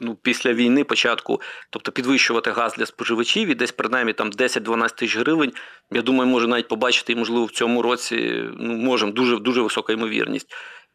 ну, 0.00 0.18
після 0.22 0.52
війни 0.52 0.84
початку, 0.84 1.40
тобто 1.70 1.92
підвищувати 1.92 2.50
газ 2.50 2.74
для 2.78 2.86
споживачів 2.86 3.48
і 3.48 3.54
десь 3.54 3.72
принаймні 3.72 4.12
там 4.12 4.30
10-12 4.30 4.94
тисяч 4.94 5.16
гривень. 5.16 5.52
Я 5.92 6.02
думаю, 6.02 6.30
може 6.30 6.46
навіть 6.46 6.68
побачити, 6.68 7.16
можливо 7.16 7.44
в 7.44 7.50
цьому 7.50 7.82
році 7.82 8.44
ну 8.56 8.72
можемо 8.72 9.12
дуже 9.12 9.38
дуже 9.38 9.62
висока 9.62 9.92
ймовірність. 9.92 10.46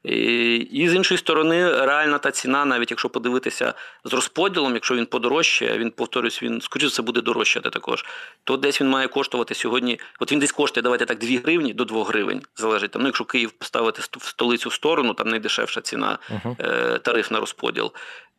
І 0.05 0.89
з 0.89 0.93
іншої 0.93 1.17
сторони, 1.17 1.85
реальна 1.85 2.17
та 2.17 2.31
ціна, 2.31 2.65
навіть 2.65 2.91
якщо 2.91 3.09
подивитися 3.09 3.73
з 4.03 4.13
розподілом, 4.13 4.73
якщо 4.73 4.95
він 4.95 5.05
подорожчає, 5.05 5.77
він 5.77 5.91
повторюсь, 5.91 6.43
він 6.43 6.61
скоріше 6.61 6.87
все 6.87 7.01
буде 7.01 7.21
дорожчати 7.21 7.69
також. 7.69 8.05
То 8.43 8.57
десь 8.57 8.81
він 8.81 8.89
має 8.89 9.07
коштувати 9.07 9.55
сьогодні. 9.55 9.99
От 10.19 10.31
він 10.31 10.39
десь 10.39 10.51
коштує, 10.51 10.81
давайте 10.81 11.05
так, 11.05 11.19
2 11.19 11.39
гривні 11.39 11.73
до 11.73 11.85
2 11.85 12.05
гривень. 12.05 12.41
Залежить 12.55 12.91
там. 12.91 13.01
Ну, 13.01 13.07
якщо 13.07 13.25
Київ 13.25 13.51
поставити 13.51 14.01
в 14.17 14.23
столицю 14.23 14.71
сторону, 14.71 15.13
там 15.13 15.29
найдешевша 15.29 15.81
ціна, 15.81 16.17
uh-huh. 16.29 16.99
тариф 16.99 17.31
на 17.31 17.39
розподіл. 17.39 17.91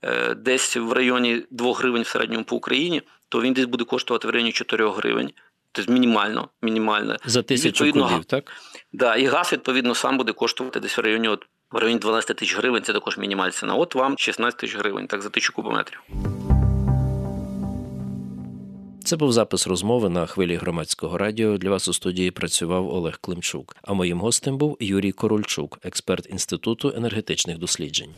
Е, 0.02 0.34
десь 0.34 0.76
в 0.76 0.92
районі 0.92 1.42
2 1.50 1.74
гривень 1.74 2.02
в 2.02 2.06
середньому 2.06 2.44
по 2.44 2.56
Україні, 2.56 3.02
то 3.28 3.40
він 3.40 3.52
десь 3.52 3.64
буде 3.64 3.84
коштувати 3.84 4.28
в 4.28 4.30
районі 4.30 4.52
4 4.52 4.90
гривень. 4.90 5.30
Тобто 5.72 5.92
мінімально, 5.92 6.48
мінімально. 6.62 7.16
За 7.24 7.42
тисячу 7.42 7.92
кубів, 7.92 8.24
так? 8.24 8.52
Да, 8.92 9.16
і 9.16 9.26
газ, 9.26 9.52
відповідно, 9.52 9.94
сам 9.94 10.16
буде 10.16 10.32
коштувати 10.32 10.80
десь 10.80 10.98
в 10.98 11.00
районі 11.00 11.28
от 11.28 11.46
в 11.72 11.76
районі 11.76 11.98
12 11.98 12.36
тисяч 12.36 12.56
гривень 12.56 12.82
це 12.82 12.92
також 12.92 13.18
мінімальна 13.18 13.52
ціна. 13.52 13.74
От 13.74 13.94
вам 13.94 14.18
16 14.18 14.60
тисяч 14.60 14.76
гривень, 14.76 15.06
так 15.06 15.22
за 15.22 15.28
тисячу 15.28 15.52
кубометрів. 15.52 16.02
Це 19.04 19.16
був 19.16 19.32
запис 19.32 19.66
розмови 19.66 20.08
на 20.08 20.26
хвилі 20.26 20.56
громадського 20.56 21.18
радіо. 21.18 21.58
Для 21.58 21.70
вас 21.70 21.88
у 21.88 21.92
студії 21.92 22.30
працював 22.30 22.94
Олег 22.94 23.18
Климчук. 23.20 23.76
А 23.82 23.92
моїм 23.92 24.20
гостем 24.20 24.58
був 24.58 24.76
Юрій 24.80 25.12
Корольчук, 25.12 25.78
експерт 25.82 26.26
інституту 26.30 26.92
енергетичних 26.96 27.58
досліджень. 27.58 28.10